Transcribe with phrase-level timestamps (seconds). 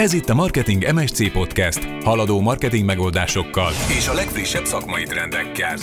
[0.00, 5.76] Ez itt a Marketing MSC Podcast, haladó marketing megoldásokkal és a legfrissebb szakmai trendekkel.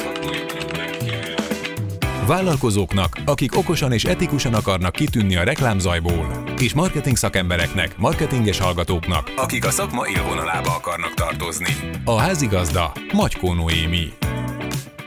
[2.28, 9.66] Vállalkozóknak, akik okosan és etikusan akarnak kitűnni a reklámzajból, és marketing szakembereknek, marketinges hallgatóknak, akik
[9.66, 11.76] a szakma élvonalába akarnak tartozni.
[12.04, 14.14] A házigazda Magykó Noémi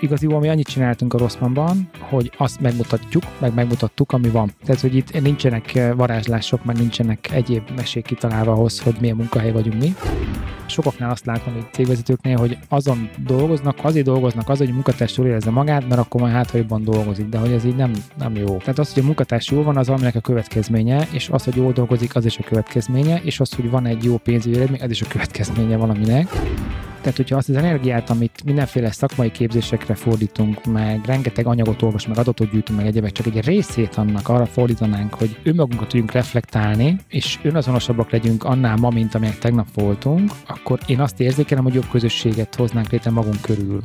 [0.00, 4.52] igaziból mi annyit csináltunk a Rosszmanban, hogy azt megmutatjuk, meg megmutattuk, ami van.
[4.64, 9.52] Tehát, hogy itt nincsenek eh, varázslások, meg nincsenek egyéb mesék kitalálva ahhoz, hogy milyen munkahely
[9.52, 9.94] vagyunk mi.
[10.66, 15.26] Sokaknál azt látom, hogy cégvezetőknél, hogy azon dolgoznak, azért dolgoznak az, hogy a munkatárs jól
[15.26, 18.56] érezze magát, mert akkor majd hát, jobban dolgozik, de hogy ez így nem, nem jó.
[18.56, 21.72] Tehát az, hogy a munkatárs jól van, az valaminek a következménye, és az, hogy jól
[21.72, 25.02] dolgozik, az is a következménye, és az, hogy van egy jó pénzügyi eredmény, az is
[25.02, 26.28] a következménye valaminek.
[27.00, 32.18] Tehát, hogyha azt az energiát, amit mindenféle szakmai képzésekre fordítunk, meg rengeteg anyagot olvas, meg
[32.18, 37.38] adatot gyűjtünk, meg egyébek, csak egy részét annak arra fordítanánk, hogy önmagunkat tudjunk reflektálni, és
[37.42, 42.54] önazonosabbak legyünk annál ma, mint amelyek tegnap voltunk, akkor én azt érzékelem, hogy jobb közösséget
[42.54, 43.82] hoznánk létre magunk körül.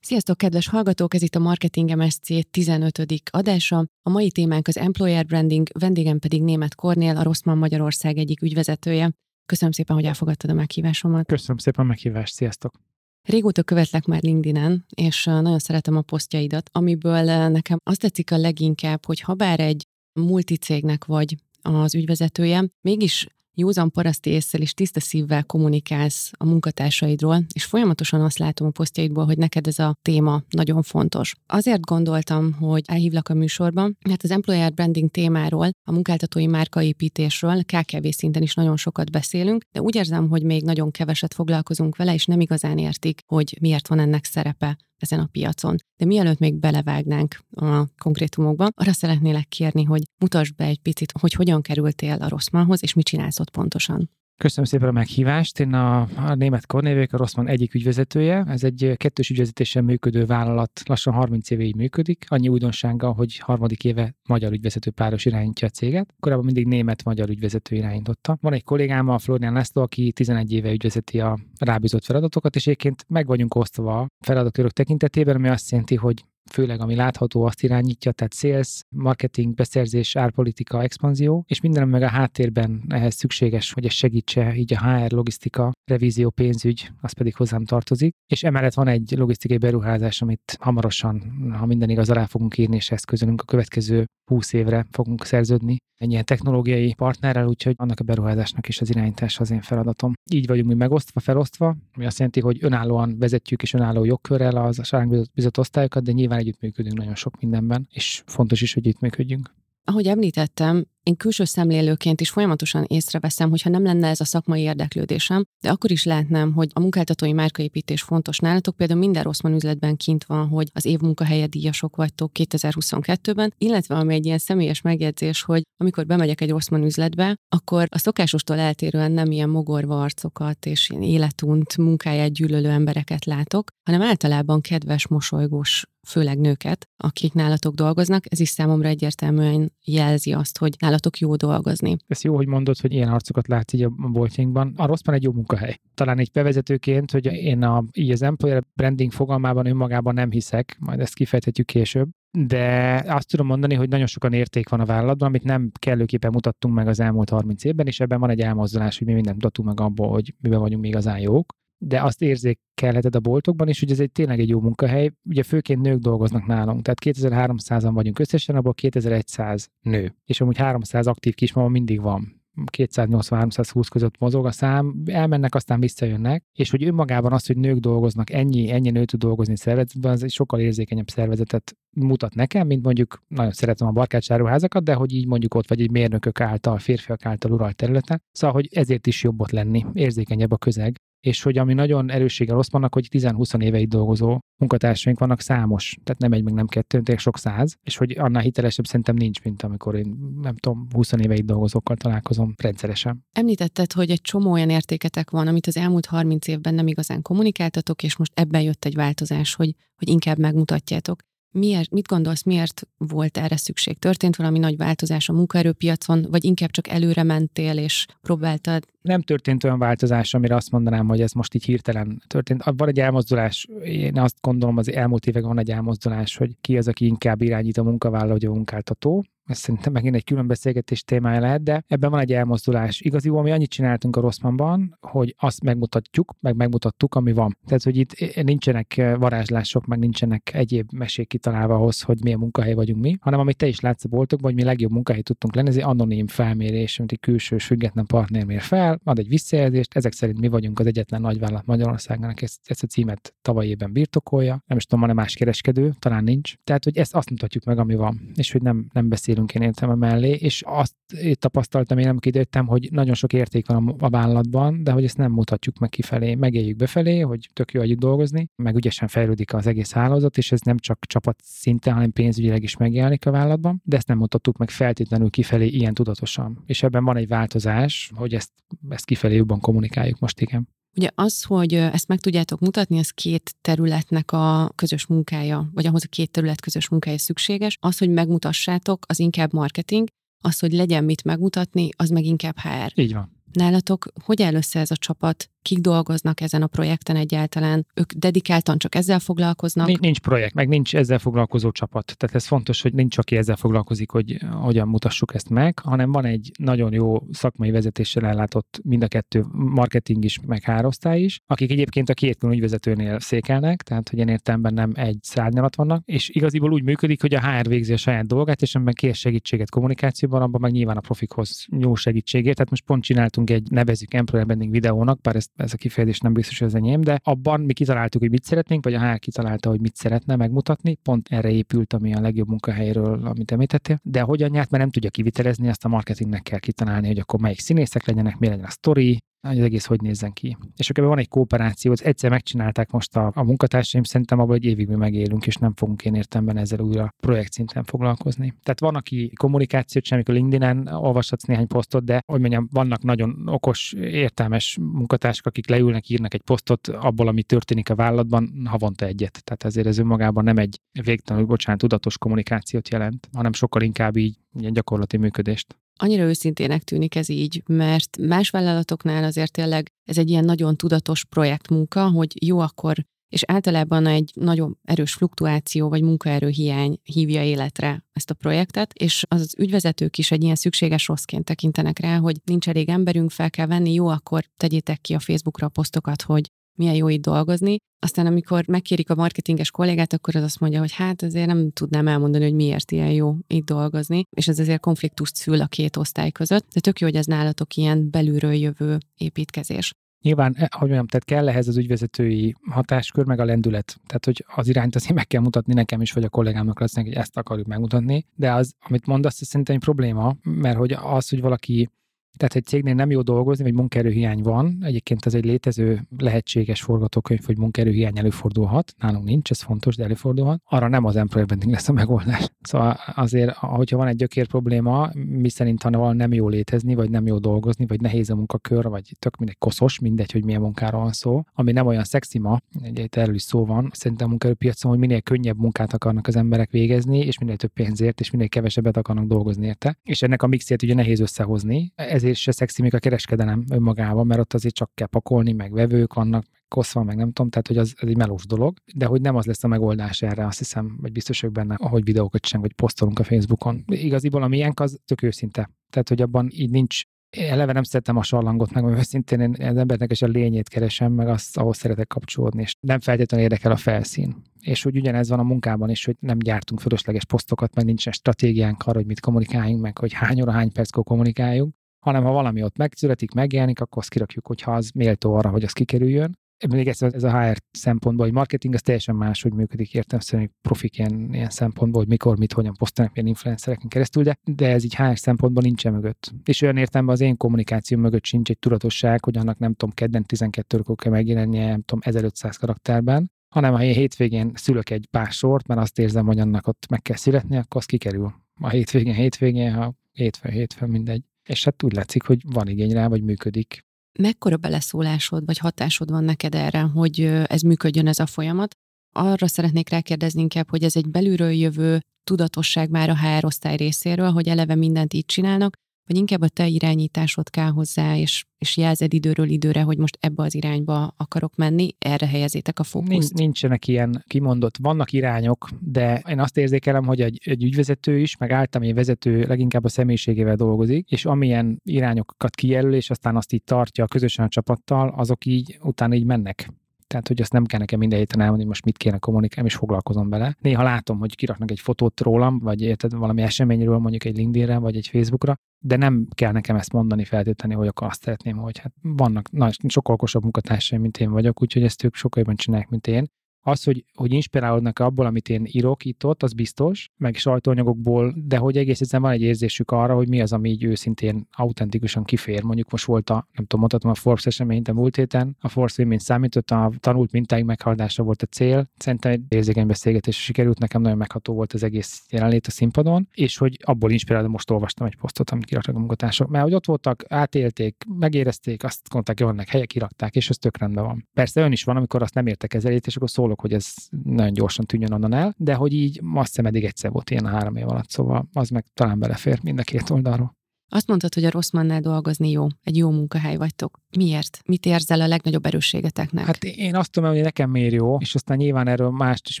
[0.00, 1.14] Sziasztok, kedves hallgatók!
[1.14, 3.02] Ez itt a Marketing MSC 15.
[3.30, 3.86] adása.
[4.02, 9.10] A mai témánk az Employer Branding, vendégem pedig német Kornél, a Rosszman Magyarország egyik ügyvezetője.
[9.46, 11.26] Köszönöm szépen, hogy elfogadtad a meghívásomat.
[11.26, 12.74] Köszönöm szépen a meghívást, sziasztok!
[13.22, 19.04] Régóta követlek már LinkedIn-en, és nagyon szeretem a posztjaidat, amiből nekem azt tetszik a leginkább,
[19.04, 23.26] hogy ha bár egy multicégnek vagy az ügyvezetője, mégis
[23.56, 29.24] józan paraszti észsel és tiszta szívvel kommunikálsz a munkatársaidról, és folyamatosan azt látom a posztjaidból,
[29.24, 31.34] hogy neked ez a téma nagyon fontos.
[31.46, 38.06] Azért gondoltam, hogy elhívlak a műsorba, mert az employer branding témáról, a munkáltatói márkaépítésről KKV
[38.10, 42.24] szinten is nagyon sokat beszélünk, de úgy érzem, hogy még nagyon keveset foglalkozunk vele, és
[42.24, 45.76] nem igazán értik, hogy miért van ennek szerepe ezen a piacon.
[45.96, 51.32] De mielőtt még belevágnánk a konkrétumokba, arra szeretnélek kérni, hogy mutasd be egy picit, hogy
[51.32, 54.10] hogyan kerültél a Rosszmanhoz, és mit csinálsz ott pontosan.
[54.38, 55.60] Köszönöm szépen a meghívást.
[55.60, 58.44] Én a, a német Kornél a Rosszman egyik ügyvezetője.
[58.48, 62.24] Ez egy kettős ügyvezetésen működő vállalat, lassan 30 éve így működik.
[62.28, 66.14] Annyi újdonsága, hogy harmadik éve magyar ügyvezető páros irányítja a céget.
[66.20, 68.38] Korábban mindig német-magyar ügyvezető irányította.
[68.40, 73.04] Van egy kollégám, a Florian László, aki 11 éve ügyvezeti a rábízott feladatokat, és egyébként
[73.08, 78.34] meg vagyunk osztva feladatkörök tekintetében, ami azt jelenti, hogy főleg ami látható, azt irányítja, tehát
[78.34, 84.54] sales, marketing, beszerzés, árpolitika, expanzió, és minden, meg a háttérben ehhez szükséges, hogy ez segítse,
[84.54, 88.14] így a HR, logisztika, revízió, pénzügy, az pedig hozzám tartozik.
[88.32, 91.22] És emellett van egy logisztikai beruházás, amit hamarosan,
[91.58, 95.76] ha minden igaz, alá fogunk írni, és ezt közölünk a következő 20 évre fogunk szerződni
[95.98, 100.12] egy ilyen technológiai partnerrel, úgyhogy annak a beruházásnak is az irányítás az én feladatom.
[100.30, 104.92] Így vagyunk mi megosztva, felosztva, ami azt jelenti, hogy önállóan vezetjük és önálló jogkörrel az
[104.92, 109.54] a bizott osztályokat, de nyilván együttműködünk nagyon sok mindenben, és fontos is, hogy együttműködjünk.
[109.84, 115.44] Ahogy említettem, én külső szemlélőként is folyamatosan észreveszem, hogyha nem lenne ez a szakmai érdeklődésem,
[115.60, 118.76] de akkor is látnám, hogy a munkáltatói márkaépítés fontos nálatok.
[118.76, 124.14] Például minden Rosszman üzletben kint van, hogy az év munkahelye díjasok vagytok 2022-ben, illetve ami
[124.14, 129.30] egy ilyen személyes megjegyzés, hogy amikor bemegyek egy Rosszman üzletbe, akkor a szokásostól eltérően nem
[129.30, 136.38] ilyen mogorva arcokat és ilyen életunt, munkáját gyűlölő embereket látok, hanem általában kedves, mosolygós főleg
[136.38, 141.96] nőket, akik nálatok dolgoznak, ez is számomra egyértelműen jelzi azt, hogy nálatok jó dolgozni.
[142.06, 144.72] Ez jó, hogy mondod, hogy ilyen arcokat látsz így a boltjainkban.
[144.76, 145.80] A Rosszman egy jó munkahely.
[145.94, 151.00] Talán egy bevezetőként, hogy én a, így az employer branding fogalmában önmagában nem hiszek, majd
[151.00, 152.08] ezt kifejthetjük később,
[152.38, 156.74] de azt tudom mondani, hogy nagyon sokan érték van a vállalatban, amit nem kellőképpen mutattunk
[156.74, 159.80] meg az elmúlt 30 évben, és ebben van egy elmozdulás, hogy mi mindent mutatunk meg
[159.80, 164.00] abból, hogy miben vagyunk még igazán jók de azt érzékelheted a boltokban is, hogy ez
[164.00, 165.10] egy tényleg egy jó munkahely.
[165.24, 171.06] Ugye főként nők dolgoznak nálunk, tehát 2300-an vagyunk összesen, abból 2100 nő, és amúgy 300
[171.06, 172.44] aktív kismama mindig van.
[172.76, 178.30] 280-320 között mozog a szám, elmennek, aztán visszajönnek, és hogy önmagában az, hogy nők dolgoznak,
[178.30, 183.22] ennyi, ennyi nő tud dolgozni szervezetben, az egy sokkal érzékenyebb szervezetet mutat nekem, mint mondjuk,
[183.28, 187.52] nagyon szeretem a barkácsáruházakat, de hogy így mondjuk ott vagy egy mérnökök által, férfiak által
[187.52, 188.22] uralt területen.
[188.32, 192.52] Szóval, hogy ezért is jobb ott lenni, érzékenyebb a közeg, és hogy ami nagyon erőssége
[192.52, 197.00] rossz vannak, hogy 10-20 éveig dolgozó munkatársaink vannak számos, tehát nem egy, meg nem kettő,
[197.00, 201.12] tényleg sok száz, és hogy annál hitelesebb szerintem nincs, mint amikor én nem tudom, 20
[201.12, 203.24] éveig dolgozókkal találkozom rendszeresen.
[203.32, 208.02] Említetted, hogy egy csomó olyan értéketek van, amit az elmúlt 30 évben nem igazán kommunikáltatok,
[208.02, 211.22] és most ebben jött egy változás, hogy, hogy inkább megmutatjátok.
[211.58, 213.98] Miért, mit gondolsz, miért volt erre szükség?
[213.98, 218.84] Történt valami nagy változás a munkaerőpiacon, vagy inkább csak előre mentél és próbáltad?
[219.02, 222.62] Nem történt olyan változás, amire azt mondanám, hogy ez most így hirtelen történt.
[222.64, 226.88] Van egy elmozdulás, én azt gondolom, az elmúlt években van egy elmozdulás, hogy ki az,
[226.88, 231.40] aki inkább irányít a munkavállaló vagy a munkáltató ez szerintem megint egy külön beszélgetés témája
[231.40, 233.00] lehet, de ebben van egy elmozdulás.
[233.00, 237.58] Igaziból mi annyit csináltunk a Rosszmanban, hogy azt megmutatjuk, meg megmutattuk, ami van.
[237.66, 243.02] Tehát, hogy itt nincsenek varázslások, meg nincsenek egyéb mesék kitalálva ahhoz, hogy milyen munkahely vagyunk
[243.02, 245.76] mi, hanem amit te is látsz a boltokban, hogy mi legjobb munkahely tudtunk lenni, ez
[245.76, 250.40] egy anonim felmérés, amit egy külső független partner mér fel, ad egy visszajelzést, ezek szerint
[250.40, 254.62] mi vagyunk az egyetlen nagyvállalat Magyarországon, aki ezt, ezt a címet tavaly évben birtokolja.
[254.66, 256.54] Nem is tudom, van-e más kereskedő, talán nincs.
[256.64, 259.94] Tehát, hogy ezt azt mutatjuk meg, ami van, és hogy nem, nem beszélünk én értelme
[259.94, 260.94] mellé, és azt
[261.38, 265.32] tapasztaltam én, amikor idejöttem, hogy nagyon sok érték van a vállalatban, de hogy ezt nem
[265.32, 269.92] mutatjuk meg kifelé, megéljük befelé, hogy tök jó együtt dolgozni, meg ügyesen fejlődik az egész
[269.92, 274.08] hálózat, és ez nem csak csapat szinten, hanem pénzügyileg is megjelenik a vállalatban, de ezt
[274.08, 276.62] nem mutattuk meg feltétlenül kifelé ilyen tudatosan.
[276.66, 278.52] És ebben van egy változás, hogy ezt,
[278.88, 280.68] ezt kifelé jobban kommunikáljuk most, igen.
[280.96, 286.04] Ugye az, hogy ezt meg tudjátok mutatni, az két területnek a közös munkája, vagy ahhoz
[286.04, 287.76] a két terület közös munkája szükséges.
[287.80, 290.08] Az, hogy megmutassátok, az inkább marketing,
[290.44, 292.92] az, hogy legyen mit megmutatni, az meg inkább HR.
[293.00, 293.34] Így van.
[293.52, 295.50] Nálatok hogy áll össze ez a csapat?
[295.66, 297.86] Kik dolgoznak ezen a projekten egyáltalán?
[297.94, 300.00] Ők dedikáltan csak ezzel foglalkoznak?
[300.00, 302.16] Nincs, projekt, meg nincs ezzel foglalkozó csapat.
[302.16, 306.24] Tehát ez fontos, hogy nincs, aki ezzel foglalkozik, hogy hogyan mutassuk ezt meg, hanem van
[306.24, 311.70] egy nagyon jó szakmai vezetéssel ellátott mind a kettő marketing is, meg hárosztály is, akik
[311.70, 316.28] egyébként a két külön ügyvezetőnél székelnek, tehát hogy én értelemben nem egy szárnyalat vannak, és
[316.28, 320.42] igaziból úgy működik, hogy a HR végzi a saját dolgát, és ebben kér segítséget kommunikációban,
[320.42, 322.56] abban meg nyilván a profikhoz jó segítségért.
[322.56, 326.32] Tehát most pont csináltunk egy nevezük employer branding videónak, bár ez, ez a kifejezés nem
[326.32, 329.68] biztos, hogy az enyém, de abban mi kitaláltuk, hogy mit szeretnénk, vagy a HR kitalálta,
[329.68, 330.98] hogy mit szeretne megmutatni.
[331.02, 333.98] Pont erre épült, ami a legjobb munkahelyről, amit említettél.
[334.02, 337.60] De hogyan nyert, mert nem tudja kivitelezni, azt a marketingnek kell kitalálni, hogy akkor melyik
[337.60, 340.56] színészek legyenek, mi legyen a sztori, hogy az egész hogy nézzen ki.
[340.76, 344.64] És akkor van egy kooperáció, hogy egyszer megcsinálták most a, a munkatársaim, szerintem abban egy
[344.64, 348.54] évig mi megélünk, és nem fogunk én értemben ezzel újra projekt szinten foglalkozni.
[348.62, 353.42] Tehát van, aki kommunikációt sem, amikor LinkedIn-en olvashatsz néhány posztot, de hogy mondjam, vannak nagyon
[353.46, 359.44] okos, értelmes munkatársak, akik leülnek, írnak egy posztot abból, ami történik a vállalatban, havonta egyet.
[359.44, 364.38] Tehát ezért ez önmagában nem egy végtelenül, bocsánat, tudatos kommunikációt jelent, hanem sokkal inkább így
[364.58, 365.76] ilyen gyakorlati működést.
[365.96, 371.24] Annyira őszintének tűnik ez így, mert más vállalatoknál azért tényleg ez egy ilyen nagyon tudatos
[371.24, 378.04] projektmunka, hogy jó akkor és általában egy nagyon erős fluktuáció vagy munkaerő hiány hívja életre
[378.12, 382.68] ezt a projektet, és az ügyvezetők is egy ilyen szükséges rosszként tekintenek rá, hogy nincs
[382.68, 386.94] elég emberünk, fel kell venni, jó, akkor tegyétek ki a Facebookra a posztokat, hogy milyen
[386.94, 387.76] jó itt dolgozni.
[387.98, 392.08] Aztán amikor megkérik a marketinges kollégát, akkor az azt mondja, hogy hát azért nem tudnám
[392.08, 396.30] elmondani, hogy miért ilyen jó itt dolgozni, és ez azért konfliktust szül a két osztály
[396.30, 399.92] között, de tök jó, hogy ez nálatok ilyen belülről jövő építkezés.
[400.26, 403.96] Nyilván, eh, hogy mondjam, tehát kell ehhez az ügyvezetői hatáskör, meg a lendület.
[404.06, 407.12] Tehát, hogy az irányt azért meg kell mutatni nekem is, vagy a kollégámnak lesz, hogy
[407.12, 408.24] ezt akarjuk megmutatni.
[408.34, 411.90] De az, amit mondasz, ez szerintem egy probléma, mert hogy az, hogy valaki
[412.36, 414.78] tehát egy cégnél nem jó dolgozni, vagy munkaerőhiány van.
[414.82, 418.94] Egyébként ez egy létező lehetséges forgatókönyv, hogy munkaerőhiány előfordulhat.
[418.98, 420.60] Nálunk nincs, ez fontos, de előfordulhat.
[420.64, 422.48] Arra nem az employer branding lesz a megoldás.
[422.60, 427.26] Szóval azért, hogyha van egy gyökér probléma, mi szerint, ha nem jó létezni, vagy nem
[427.26, 431.12] jó dolgozni, vagy nehéz a munkakör, vagy tök mindegy koszos, mindegy, hogy milyen munkáról van
[431.12, 433.90] szó, ami nem olyan szexi ma, egy erről is szó van.
[433.92, 438.20] Szerintem a munkaerőpiacon, hogy minél könnyebb munkát akarnak az emberek végezni, és minél több pénzért,
[438.20, 439.98] és minél kevesebbet akarnak dolgozni érte.
[440.02, 441.92] És ennek a mixét ugye nehéz összehozni.
[441.94, 445.72] Ez ezért se szexi még a kereskedelem önmagában, mert ott azért csak kell pakolni, meg
[445.72, 449.06] vevők vannak, kosz van, meg nem tudom, tehát hogy az, az egy melós dolog, de
[449.06, 452.46] hogy nem az lesz a megoldás erre, azt hiszem, vagy biztos vagyok benne, ahogy videókat
[452.46, 453.84] sem, vagy posztolunk a Facebookon.
[453.86, 455.70] Igaziból a miénk az tök őszinte.
[455.90, 459.76] Tehát, hogy abban így nincs eleve nem szeretem a sarlangot, meg mert szintén én az
[459.76, 463.76] embernek is a lényét keresem, meg azt, ahhoz szeretek kapcsolódni, és nem feltétlenül érdekel a
[463.76, 464.42] felszín.
[464.60, 468.82] És hogy ugyanez van a munkában is, hogy nem gyártunk fölösleges posztokat, meg nincsen stratégiánk
[468.82, 471.74] arra, hogy mit kommunikáljunk, meg hogy hány óra, hány perckor kommunikáljuk,
[472.06, 475.72] hanem ha valami ott megszületik, megjelenik, akkor azt kirakjuk, hogyha az méltó arra, hogy az
[475.72, 476.38] kikerüljön.
[476.68, 480.52] Még ez, ez a HR szempontból, hogy marketing az teljesen más, hogy működik értem szerint
[480.62, 484.84] profik ilyen, ilyen szempontból, hogy mikor, mit, hogyan posztolnak milyen influencereken keresztül, de, de ez
[484.84, 486.32] így HR szempontból nincsen mögött.
[486.44, 490.24] És olyan értelemben az én kommunikáció mögött sincs egy tudatosság, hogy annak nem tudom, kedden
[490.24, 495.32] 12 kor kell megjelennie, nem tudom, 1500 karakterben, hanem ha én hétvégén szülök egy pár
[495.32, 498.32] sort, mert azt érzem, hogy annak ott meg kell születni, akkor az kikerül.
[498.60, 503.08] A hétvégén, hétvégén, ha hétfőn, hétfőn, mindegy és hát úgy látszik, hogy van igény rá,
[503.08, 503.84] vagy működik.
[504.18, 508.74] Mekkora beleszólásod, vagy hatásod van neked erre, hogy ez működjön ez a folyamat?
[509.12, 514.30] Arra szeretnék rákérdezni inkább, hogy ez egy belülről jövő tudatosság már a HR osztály részéről,
[514.30, 515.74] hogy eleve mindent így csinálnak,
[516.06, 520.42] vagy inkább a te irányításod kell hozzá, és, és jelzed időről időre, hogy most ebbe
[520.42, 523.34] az irányba akarok menni, erre helyezétek a fókuszt?
[523.34, 528.50] Nincsenek ilyen kimondott, vannak irányok, de én azt érzékelem, hogy egy, egy ügyvezető is, meg
[528.50, 533.64] általában egy vezető leginkább a személyiségével dolgozik, és amilyen irányokat kijelöl, és aztán azt így
[533.64, 536.68] tartja közösen a csapattal, azok így utána így mennek.
[537.06, 540.28] Tehát, hogy azt nem kell nekem minden héten elmondani, most mit kéne kommunikálni, és foglalkozom
[540.30, 540.56] vele.
[540.60, 544.96] Néha látom, hogy kiraknak egy fotót rólam, vagy érted, valami eseményről, mondjuk egy LinkedInre, vagy
[544.96, 548.92] egy Facebookra, de nem kell nekem ezt mondani feltétlenül, hogy akkor azt szeretném, hogy hát
[549.02, 553.06] vannak na, sokkal okosabb munkatársaim, mint én vagyok, úgyhogy ezt ők sokkal jobban csinálják, mint
[553.06, 553.26] én
[553.66, 558.76] az, hogy, hogy inspirálódnak abból, amit én írok itt-ott, az biztos, meg sajtóanyagokból, de hogy
[558.76, 562.62] egész egyszerűen van egy érzésük arra, hogy mi az, ami így őszintén, autentikusan kifér.
[562.62, 565.98] Mondjuk most volt a, nem tudom, mondhatom a Forbes eseményt a múlt héten, a Forbes
[565.98, 568.90] Women számított, a tanult mintáig meghaladása volt a cél.
[568.96, 573.58] Szerintem egy érzékeny beszélgetés sikerült, nekem nagyon megható volt az egész jelenlét a színpadon, és
[573.58, 577.24] hogy abból inspirálódva most olvastam egy posztot, amit kiraktak a munkatársak, mert hogy ott voltak,
[577.28, 581.28] átélték, megérezték, azt mondták, hogy vannak helyek, kirakták, és ez tök rendben van.
[581.34, 583.94] Persze ön is van, amikor azt nem értek ezelét, és akkor szólok dolog, hogy ez
[584.24, 587.48] nagyon gyorsan tűnjön onnan el, de hogy így azt hiszem eddig egyszer volt ilyen a
[587.48, 590.54] három év alatt, szóval az meg talán belefér mind a két oldalról.
[590.88, 593.98] Azt mondtad, hogy a Rosszmannál dolgozni jó, egy jó munkahely vagytok.
[594.16, 594.60] Miért?
[594.66, 596.44] Mit érzel a legnagyobb erősségeteknek?
[596.44, 599.60] Hát én azt tudom, hogy nekem miért jó, és aztán nyilván erről mást is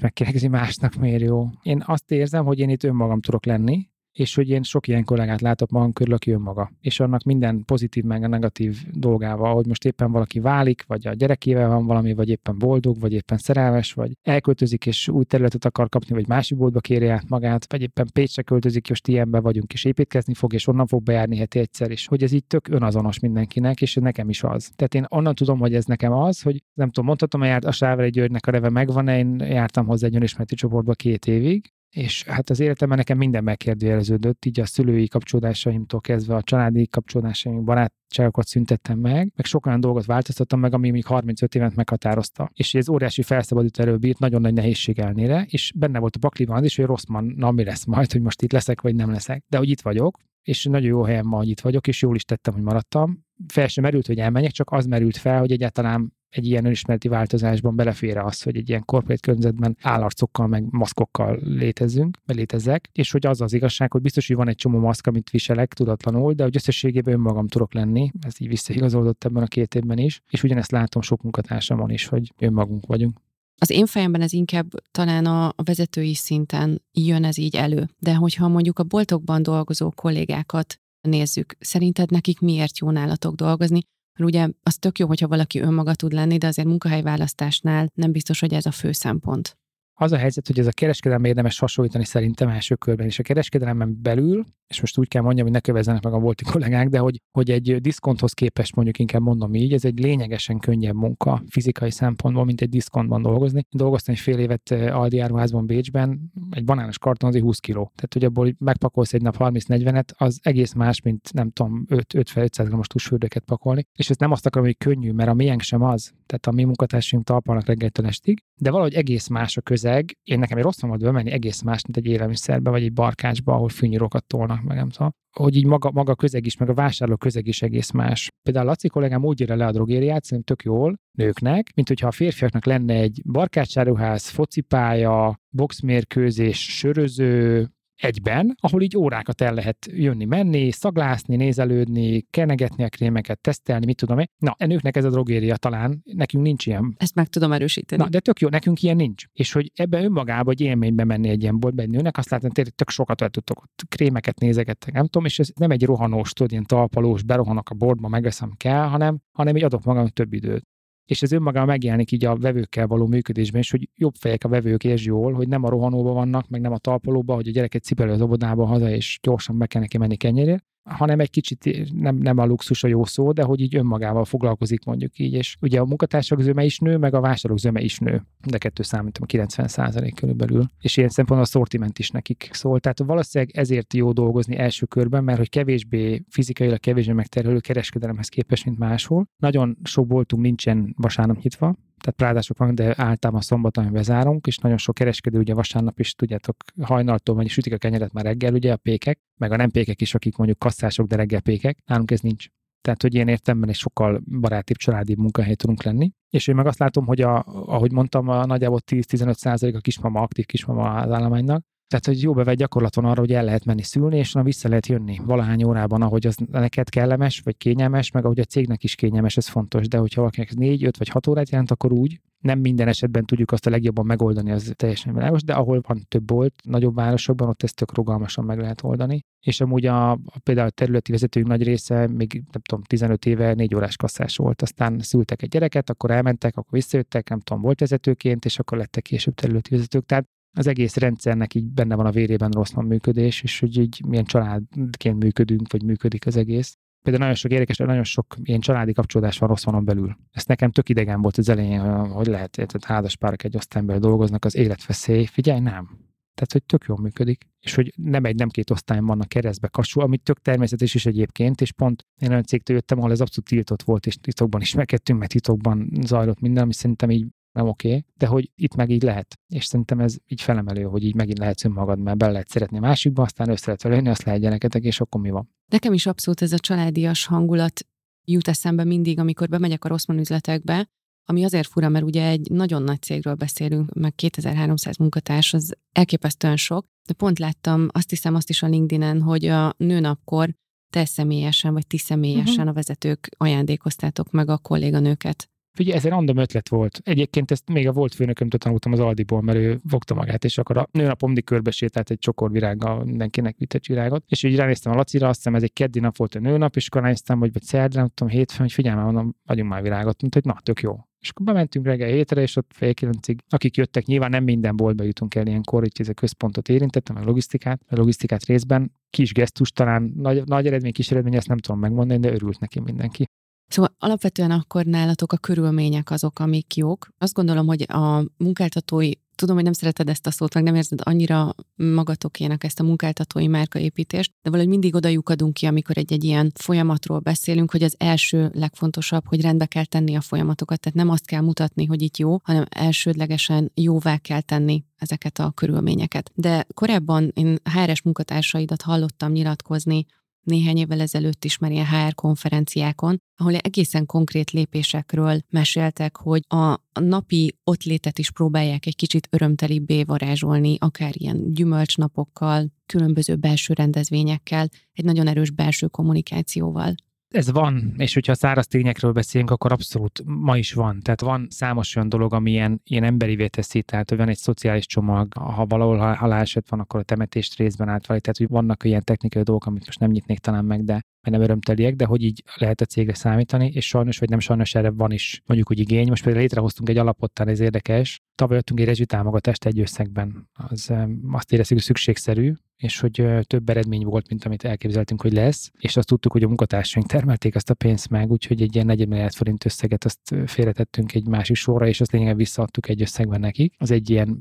[0.00, 1.48] megkérdezni, másnak miért jó.
[1.62, 5.40] Én azt érzem, hogy én itt önmagam tudok lenni, és hogy én sok ilyen kollégát
[5.40, 6.70] látok magam körül, aki önmaga.
[6.80, 11.12] És annak minden pozitív meg a negatív dolgával, hogy most éppen valaki válik, vagy a
[11.12, 15.88] gyerekével van valami, vagy éppen boldog, vagy éppen szerelmes, vagy elköltözik és új területet akar
[15.88, 19.84] kapni, vagy másik boltba kéri át magát, vagy éppen Pécsre költözik, és ilyenben vagyunk, és
[19.84, 22.06] építkezni fog, és onnan fog bejárni heti egyszer is.
[22.06, 24.70] Hogy ez így tök önazonos mindenkinek, és nekem is az.
[24.76, 27.72] Tehát én onnan tudom, hogy ez nekem az, hogy nem tudom, mondhatom, hogy járt a
[27.72, 32.50] Sáveri Györgynek a neve megvan, én jártam hozzá egy önismereti csoportba két évig, és hát
[32.50, 38.98] az életemben nekem minden megkérdőjeleződött, így a szülői kapcsolódásaimtól kezdve a családi kapcsolódásaim, barátságokat szüntettem
[38.98, 42.50] meg, meg sok olyan dolgot változtattam meg, ami még 35 évet meghatározta.
[42.52, 46.56] És ez óriási felszabadít erő bírt, nagyon nagy nehézség elnére, és benne volt a pakliban
[46.56, 47.04] az is, hogy rossz
[47.36, 49.44] na mi lesz majd, hogy most itt leszek, vagy nem leszek.
[49.48, 52.24] De hogy itt vagyok, és nagyon jó helyen van, hogy itt vagyok, és jól is
[52.24, 53.24] tettem, hogy maradtam.
[53.46, 57.76] Fel sem merült, hogy elmenjek, csak az merült fel, hogy egyáltalán egy ilyen önismereti változásban
[57.76, 63.26] belefér az, hogy egy ilyen korporát környezetben állarcokkal, meg maszkokkal létezzünk, vagy létezzek, és hogy
[63.26, 66.56] az az igazság, hogy biztos, hogy van egy csomó maszk, amit viselek tudatlanul, de hogy
[66.56, 71.02] összességében önmagam tudok lenni, ez így visszaigazolódott ebben a két évben is, és ugyanezt látom
[71.02, 73.20] sok munkatársamon is, hogy önmagunk vagyunk.
[73.58, 77.88] Az én fejemben ez inkább talán a, a vezetői szinten jön ez így elő.
[77.98, 83.80] De hogyha mondjuk a boltokban dolgozó kollégákat nézzük, szerinted nekik miért jó nálatok dolgozni?
[84.16, 88.40] Mert ugye az tök jó, hogyha valaki önmaga tud lenni, de azért munkahelyválasztásnál nem biztos,
[88.40, 89.56] hogy ez a fő szempont.
[89.98, 93.98] Az a helyzet, hogy ez a kereskedelem érdemes hasonlítani szerintem első körben, és a kereskedelemben
[94.02, 97.20] belül, és most úgy kell mondjam, hogy ne kövezzenek meg a volti kollégák, de hogy,
[97.30, 102.44] hogy egy diszkonthoz képest mondjuk inkább mondom így, ez egy lényegesen könnyebb munka fizikai szempontból,
[102.44, 103.66] mint egy diszkontban dolgozni.
[103.70, 107.92] Dolgoztam egy fél évet eh, Aldi áruházban Bécsben, egy banános karton az 20 kiló.
[107.94, 112.86] Tehát, hogy abból megpakolsz egy nap 30-40-et, az egész más, mint nem tudom, 5-500 g-os
[112.86, 113.86] tusfürdőket pakolni.
[113.94, 116.12] És ezt nem azt akarom, hogy könnyű, mert a miénk sem az.
[116.26, 120.18] Tehát a mi munkatársaink talpalnak reggeltől estig, de valahogy egész más a közeg.
[120.22, 123.68] Én nekem egy rossz volt bemenni egész más, mint egy élelmiszerbe, vagy egy barkácsba, ahol
[123.68, 125.10] fűnyírókat tolnak, meg nem tudom.
[125.36, 128.28] Hogy így maga, maga a közeg is, meg a vásárló közeg is egész más.
[128.42, 132.12] Például Laci kollégám úgy írja le a drogériát, szerintem tök jól nőknek, mint hogyha a
[132.12, 141.36] férfiaknak lenne egy barkácsáruház, focipálya, boxmérkőzés, söröző, egyben, ahol így órákat el lehet jönni-menni, szaglászni,
[141.36, 144.26] nézelődni, kenegetni a krémeket, tesztelni, mit tudom én.
[144.38, 146.94] Na, a nőknek ez a drogéria talán, nekünk nincs ilyen.
[146.98, 148.02] Ezt meg tudom erősíteni.
[148.02, 149.24] Na, de tök jó, nekünk ilyen nincs.
[149.32, 152.74] És hogy ebben önmagában egy élménybe menni egy ilyen boltba egy nőnek, azt látom, hogy
[152.74, 156.52] tök sokat el tudtok ott krémeket nézegettek, nem tudom, és ez nem egy rohanós, tudod,
[156.52, 160.66] ilyen talpalós, berohanok a boltba, megveszem kell, hanem, hanem így adok magam több időt
[161.06, 164.84] és ez önmagában megjelenik így a vevőkkel való működésben is, hogy jobb fejek a vevők
[164.84, 168.12] és jól, hogy nem a rohanóban vannak, meg nem a talpalóban, hogy a gyereket cipelő
[168.12, 172.38] az obodába haza, és gyorsan be kell neki menni kenyérért, hanem egy kicsit nem, nem
[172.38, 175.32] a luxus a jó szó, de hogy így önmagával foglalkozik mondjuk így.
[175.32, 178.22] És ugye a munkatársak zöme is nő, meg a vásárlók zöme is nő.
[178.46, 180.64] De kettő számítom 90 százalék körülbelül.
[180.80, 182.80] És ilyen szempontból a szortiment is nekik szól.
[182.80, 188.64] Tehát valószínűleg ezért jó dolgozni első körben, mert hogy kevésbé fizikailag kevésbé megterhelő kereskedelemhez képest,
[188.64, 189.28] mint máshol.
[189.36, 194.78] Nagyon sok boltunk nincsen vasárnap nyitva, tehát prádások vannak, de általában szombaton bezárunk, és nagyon
[194.78, 198.76] sok kereskedő ugye vasárnap is, tudjátok, hajnaltól vagy sütik a kenyeret már reggel, ugye a
[198.76, 202.46] pékek, meg a nem pékek is, akik mondjuk kasszások, de reggel pékek, nálunk ez nincs.
[202.80, 206.10] Tehát, hogy ilyen értemben egy sokkal barátibb, családi munkahely tudunk lenni.
[206.30, 210.20] És én meg azt látom, hogy a, ahogy mondtam, a nagyjából 10-15 százalék a kismama,
[210.20, 213.82] aktív kismama az állománynak, Tehát, hogy jó bevett gyakorlat van arra, hogy el lehet menni
[213.82, 218.40] szülni, és vissza lehet jönni valahány órában, ahogy az neked kellemes, vagy kényelmes, meg ahogy
[218.40, 219.88] a cégnek is kényelmes, ez fontos.
[219.88, 223.52] De hogyha valakinek 4, 5 vagy 6 órát jelent, akkor úgy, nem minden esetben tudjuk
[223.52, 227.62] azt a legjobban megoldani, az teljesen világos, de ahol van több bolt, nagyobb városokban, ott
[227.62, 229.24] ezt tök rugalmasan meg lehet oldani.
[229.40, 233.54] És amúgy a, a például a területi vezetőink nagy része még nem tudom, 15 éve
[233.54, 234.62] négy órás kasszás volt.
[234.62, 239.02] Aztán szültek egy gyereket, akkor elmentek, akkor visszajöttek, nem tudom, volt vezetőként, és akkor lettek
[239.02, 240.06] később területi vezetők.
[240.06, 244.02] Tehát az egész rendszernek így benne van a vérében rossz van működés, és hogy így
[244.06, 246.76] milyen családként működünk, vagy működik az egész.
[247.02, 250.16] Például nagyon sok érdekes, nagyon sok ilyen családi kapcsolódás van rossz van belül.
[250.30, 254.56] Ezt nekem tök idegen volt az elején, hogy lehet, tehát házaspárok egy osztályban dolgoznak, az
[254.56, 255.24] életveszély.
[255.24, 256.04] Figyelj, nem.
[256.34, 257.46] Tehát, hogy tök jól működik.
[257.60, 261.60] És hogy nem egy, nem két osztályon vannak keresztbe kasul, amit tök természetes is egyébként,
[261.60, 265.18] és pont én olyan cégtől jöttem, ahol ez abszolút tiltott volt, és titokban is megkettünk,
[265.18, 269.02] mert titokban zajlott minden, ami szerintem így nem oké, okay, de hogy itt meg így
[269.02, 269.38] lehet.
[269.48, 272.80] És szerintem ez így felemelő, hogy így megint lehetsz önmagad, mert bele lehet szeretni a
[272.80, 275.50] másikba, aztán össze lehet velőni, azt lehet gyereketek, és akkor mi van.
[275.70, 277.86] Nekem is abszolút ez a családias hangulat
[278.24, 280.88] jut eszembe mindig, amikor bemegyek a Rosszman üzletekbe,
[281.24, 286.56] ami azért fura, mert ugye egy nagyon nagy cégről beszélünk, meg 2300 munkatárs, az elképesztően
[286.56, 290.54] sok, de pont láttam, azt hiszem azt is a LinkedIn-en, hogy a nőnapkor
[290.92, 292.68] te személyesen, vagy ti személyesen uh-huh.
[292.68, 297.00] a vezetők ajándékoztátok meg a kolléganőket Figyelj, ez egy random ötlet volt.
[297.04, 300.76] Egyébként ezt még a volt főnökömtől tanultam az Aldiból, mert ő fogta magát, és akkor
[300.76, 304.24] a nőnapom mindig körbe sétált egy csokor virággal, mindenkinek vitt egy virágot.
[304.28, 306.86] És így ránéztem a Lacira, azt hiszem ez egy keddi nap volt a nőnap, és
[306.86, 310.20] akkor ránéztem, hogy vagy szerdán, nem tudom, hétfőn, hogy figyelj már, mondom, adjunk már virágot,
[310.20, 310.96] mint hogy na, tök jó.
[311.20, 315.04] És akkor bementünk reggel hétre, és ott fél kilencig, akik jöttek, nyilván nem minden boltba
[315.04, 318.92] jutunk el ilyenkor, hogy ez a központot érintettem, meg logisztikát, a logisztikát részben.
[319.10, 322.80] Kis gesztus, talán nagy, nagy eredmény, kis eredmény, ezt nem tudom megmondani, de örült neki
[322.80, 323.24] mindenki.
[323.68, 327.08] Szóval alapvetően akkor nálatok a körülmények azok, amik jók.
[327.18, 331.00] Azt gondolom, hogy a munkáltatói, tudom, hogy nem szereted ezt a szót, meg nem érzed
[331.02, 336.24] annyira magatokének ezt a munkáltatói márkaépítést, de valahogy mindig oda lyukadunk ki, amikor egy, egy
[336.24, 341.08] ilyen folyamatról beszélünk, hogy az első legfontosabb, hogy rendbe kell tenni a folyamatokat, tehát nem
[341.08, 346.30] azt kell mutatni, hogy itt jó, hanem elsődlegesen jóvá kell tenni ezeket a körülményeket.
[346.34, 350.06] De korábban én HRS munkatársaidat hallottam nyilatkozni
[350.46, 356.80] néhány évvel ezelőtt is már ilyen HR konferenciákon, ahol egészen konkrét lépésekről meséltek, hogy a
[357.00, 364.68] napi ott létet is próbálják egy kicsit örömtelibbé varázsolni, akár ilyen gyümölcsnapokkal, különböző belső rendezvényekkel,
[364.92, 366.94] egy nagyon erős belső kommunikációval
[367.36, 371.00] ez van, és hogyha száraz tényekről beszélünk, akkor abszolút ma is van.
[371.02, 375.32] Tehát van számos olyan dolog, ami ilyen, ilyen emberivé teszi, tehát van egy szociális csomag,
[375.34, 379.66] ha valahol haláleset van, akkor a temetést részben átválik, tehát hogy vannak ilyen technikai dolgok,
[379.66, 383.14] amit most nem nyitnék talán meg, de nem örömteliek, de hogy így lehet a cégre
[383.14, 386.08] számítani, és sajnos vagy nem sajnos erre van is mondjuk úgy igény.
[386.08, 388.20] Most például létrehoztunk egy alapot, ez érdekes.
[388.34, 390.48] Tavaly adtunk egy rezsitámogatást egy összegben.
[390.52, 390.92] Az
[391.30, 395.96] azt éreztük, hogy szükségszerű, és hogy több eredmény volt, mint amit elképzeltünk, hogy lesz, és
[395.96, 399.34] azt tudtuk, hogy a munkatársaink termelték azt a pénzt meg, úgyhogy egy ilyen 4 milliárd
[399.34, 403.74] forint összeget azt félretettünk egy másik sorra, és azt lényegében visszaadtuk egy összegben nekik.
[403.78, 404.38] Az egy ilyen,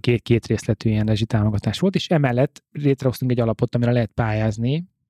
[0.00, 4.84] két, két részletű ilyen rezsitámogatás volt, és emellett létrehoztunk egy alapot, amire lehet pályázni,